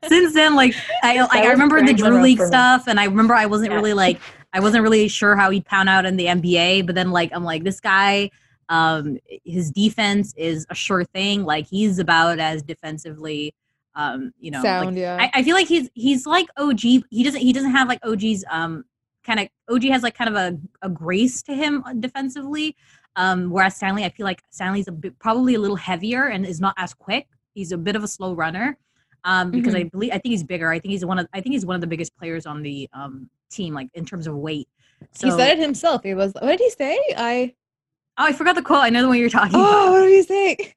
[0.08, 3.46] since then, like I, like, I remember the Drew League stuff, and I remember I
[3.46, 3.76] wasn't yeah.
[3.76, 4.20] really like
[4.52, 7.42] I wasn't really sure how he'd pound out in the NBA, but then like I'm
[7.42, 8.30] like this guy,
[8.68, 11.42] um, his defense is a sure thing.
[11.42, 13.54] Like he's about as defensively
[13.96, 15.16] um you know Sound, like, yeah.
[15.20, 18.44] I, I, feel like he's he's like og he doesn't he doesn't have like og's
[18.50, 18.84] um
[19.24, 22.76] kind of OG has like kind of a, a grace to him defensively.
[23.16, 26.60] Um, whereas Stanley, I feel like Stanley's a bit, probably a little heavier and is
[26.60, 27.28] not as quick.
[27.54, 28.78] He's a bit of a slow runner.
[29.26, 29.86] Um, because mm-hmm.
[29.86, 30.70] I believe I think he's bigger.
[30.70, 32.90] I think he's one of I think he's one of the biggest players on the
[32.92, 34.68] um, team, like in terms of weight.
[35.12, 36.02] So, he said it himself.
[36.02, 36.34] He was.
[36.34, 36.98] What did he say?
[37.16, 37.54] I.
[38.18, 38.84] Oh, I forgot the quote.
[38.84, 39.56] I know the one you're talking.
[39.56, 39.92] Oh, about.
[39.92, 40.74] what did he say?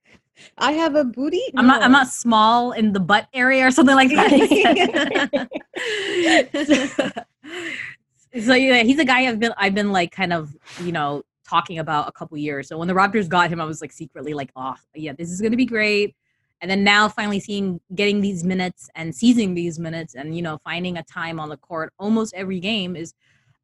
[0.57, 1.41] I have a booty.
[1.53, 1.61] No.
[1.61, 1.83] I'm not.
[1.83, 4.29] I'm not small in the butt area or something like that.
[6.65, 7.23] so
[8.45, 12.07] yeah, he's a guy I've been I've been like kind of you know talking about
[12.07, 12.67] a couple years.
[12.67, 15.41] So when the Raptors got him, I was like secretly like, oh yeah, this is
[15.41, 16.15] gonna be great.
[16.61, 20.59] And then now finally seeing getting these minutes and seizing these minutes and you know
[20.63, 23.13] finding a time on the court almost every game is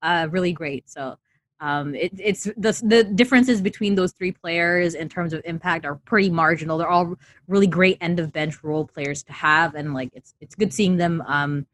[0.02, 0.90] uh, really great.
[0.90, 1.18] So
[1.64, 5.96] um, it, it's the the differences between those three players in terms of impact are
[5.96, 6.78] pretty marginal.
[6.78, 7.16] They're all
[7.48, 10.98] really great end of bench role players to have, and like it's it's good seeing
[10.98, 11.24] them.
[11.26, 11.66] Um,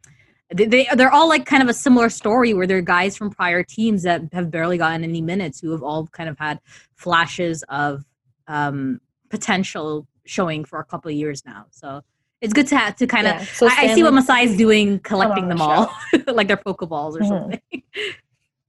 [0.54, 4.04] they they're all like kind of a similar story where they're guys from prior teams
[4.04, 6.60] that have barely gotten any minutes who have all kind of had
[6.96, 8.04] flashes of
[8.48, 11.66] um, potential showing for a couple of years now.
[11.70, 12.02] So
[12.42, 13.42] it's good to have to kind yeah.
[13.42, 13.50] of.
[13.50, 15.94] So I, I, see what Masai is doing, collecting them all
[16.28, 17.28] like they're pokeballs or mm-hmm.
[17.28, 17.84] something.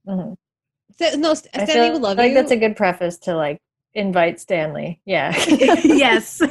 [0.07, 0.33] Mm-hmm.
[0.97, 2.33] So, no, Stanley would love like you.
[2.33, 3.61] that's a good preface to like
[3.93, 4.99] invite Stanley.
[5.05, 5.31] Yeah.
[5.83, 6.41] yes.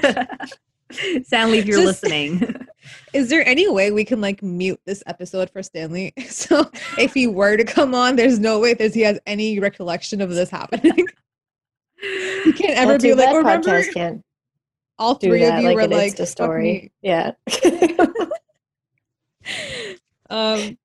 [1.25, 2.67] Stanley, if you're Just, listening.
[3.13, 6.13] Is there any way we can like mute this episode for Stanley?
[6.29, 10.21] So if he were to come on, there's no way that he has any recollection
[10.21, 10.97] of this happening.
[12.03, 13.83] you can't ever be like, remember?
[13.93, 14.25] Can't
[15.01, 16.93] all three of you like were like, the story.
[17.01, 17.33] Yeah.
[20.31, 20.79] um,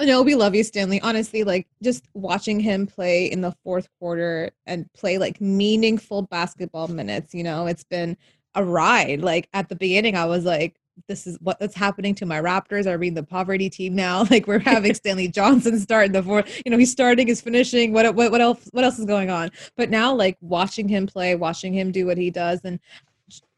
[0.00, 1.00] no, we love you, Stanley.
[1.00, 6.86] Honestly, like just watching him play in the fourth quarter and play like meaningful basketball
[6.86, 8.16] minutes, you know, it's been
[8.56, 9.22] a ride.
[9.22, 12.86] Like at the beginning, I was like, this is what's happening to my Raptors.
[12.86, 14.24] Are we the poverty team now?
[14.30, 16.62] Like we're having Stanley Johnson start in the fourth.
[16.64, 17.92] You know, he's starting, he's finishing.
[17.92, 18.68] What what what else?
[18.72, 19.50] What else is going on?
[19.76, 22.80] But now, like watching him play, watching him do what he does, and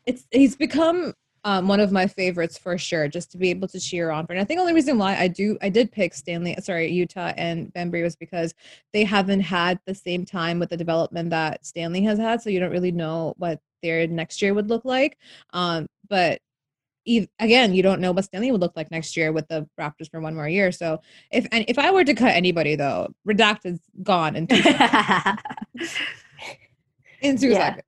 [0.04, 3.08] it's he's become um, one of my favorites for sure.
[3.08, 4.32] Just to be able to cheer on for.
[4.32, 7.34] And I think the only reason why I do I did pick Stanley, sorry, Yuta
[7.36, 8.52] and Bembry was because
[8.92, 12.42] they haven't had the same time with the development that Stanley has had.
[12.42, 15.16] So you don't really know what their next year would look like.
[15.52, 16.40] Um, but
[17.38, 20.20] again, you don't know what Stanley would look like next year with the Raptors for
[20.20, 20.72] one more year.
[20.72, 21.00] So
[21.30, 25.42] if and if I were to cut anybody though, redacted's gone in two seconds.
[27.20, 27.58] in two yeah.
[27.58, 27.84] seconds.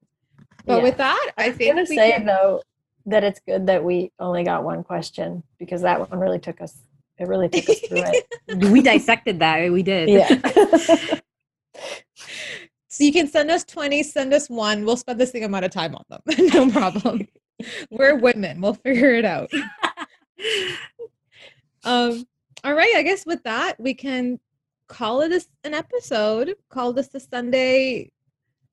[0.64, 0.82] But yeah.
[0.82, 2.26] with that, I, I think gonna say can...
[2.26, 2.62] though
[3.07, 6.76] that it's good that we only got one question because that one really took us.
[7.18, 8.70] It really took us through it.
[8.70, 9.70] we dissected that.
[9.70, 10.09] We did.
[10.09, 11.18] Yeah.
[13.01, 14.84] So you can send us 20, send us one.
[14.84, 16.20] We'll spend the same amount of time on them.
[16.53, 17.26] no problem.
[17.88, 18.61] We're women.
[18.61, 19.51] We'll figure it out.
[21.84, 22.26] um.
[22.62, 22.92] All right.
[22.94, 24.38] I guess with that, we can
[24.86, 26.57] call it an episode.
[26.68, 28.11] Call this the Sunday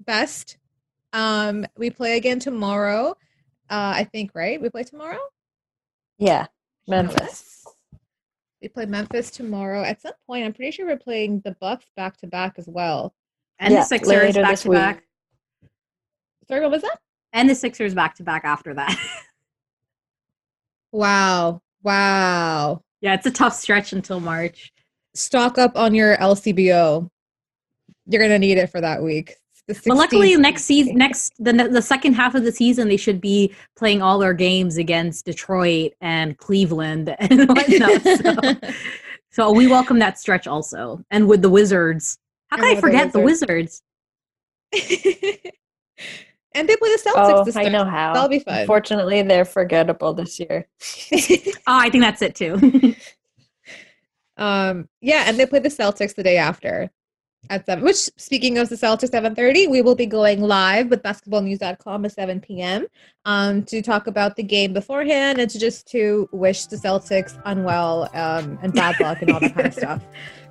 [0.02, 0.58] best.
[1.14, 1.66] Um.
[1.78, 3.12] We play again tomorrow.
[3.70, 3.94] Uh.
[3.96, 4.62] I think right.
[4.62, 5.22] We play tomorrow.
[6.18, 6.48] Yeah,
[6.86, 7.66] Memphis.
[8.62, 9.84] We play Memphis tomorrow.
[9.84, 13.14] At some point, I'm pretty sure we're playing the Bucks back to back as well.
[13.60, 14.78] And yeah, the Sixers back to week.
[14.78, 15.04] back.
[16.48, 17.00] Sorry, what was that?
[17.34, 18.98] And the Sixers back to back after that.
[20.92, 21.62] wow.
[21.84, 22.82] Wow.
[23.02, 24.72] Yeah, it's a tough stretch until March.
[25.14, 27.10] Stock up on your LCBO.
[28.08, 29.36] You're gonna need it for that week.
[29.68, 33.54] But luckily, next season, next the the second half of the season, they should be
[33.76, 38.02] playing all their games against Detroit and Cleveland and whatnot.
[38.02, 38.70] so,
[39.32, 42.18] so we welcome that stretch also, and with the Wizards.
[42.50, 43.82] How can I, I forget the Wizards?
[44.74, 44.82] and
[46.68, 47.14] they play the Celtics.
[47.16, 48.14] Oh, this I know how.
[48.14, 48.62] That'll be fun.
[48.62, 50.68] Unfortunately, they're forgettable this year.
[51.14, 52.96] oh, I think that's it too.
[54.38, 56.90] um, yeah, and they play the Celtics the day after
[57.50, 62.06] at 7 which speaking of the celtics 7.30 we will be going live with basketballnews.com
[62.06, 62.88] at 7 p.m
[63.26, 68.10] um, to talk about the game beforehand and to just to wish the celtics unwell
[68.14, 70.04] um, and bad luck and all that kind of stuff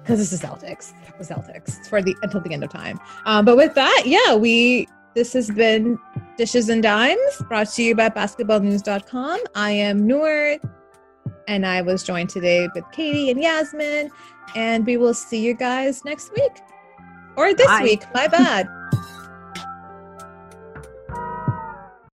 [0.07, 3.57] because it's the celtics the celtics for the until the end of time um, but
[3.57, 5.99] with that yeah we this has been
[6.37, 10.57] dishes and dimes brought to you by basketballnews.com i am noor
[11.49, 14.11] and i was joined today with katie and yasmin
[14.55, 16.63] and we will see you guys next week
[17.37, 17.83] or this Bye.
[17.83, 18.05] week.
[18.15, 18.69] My bad.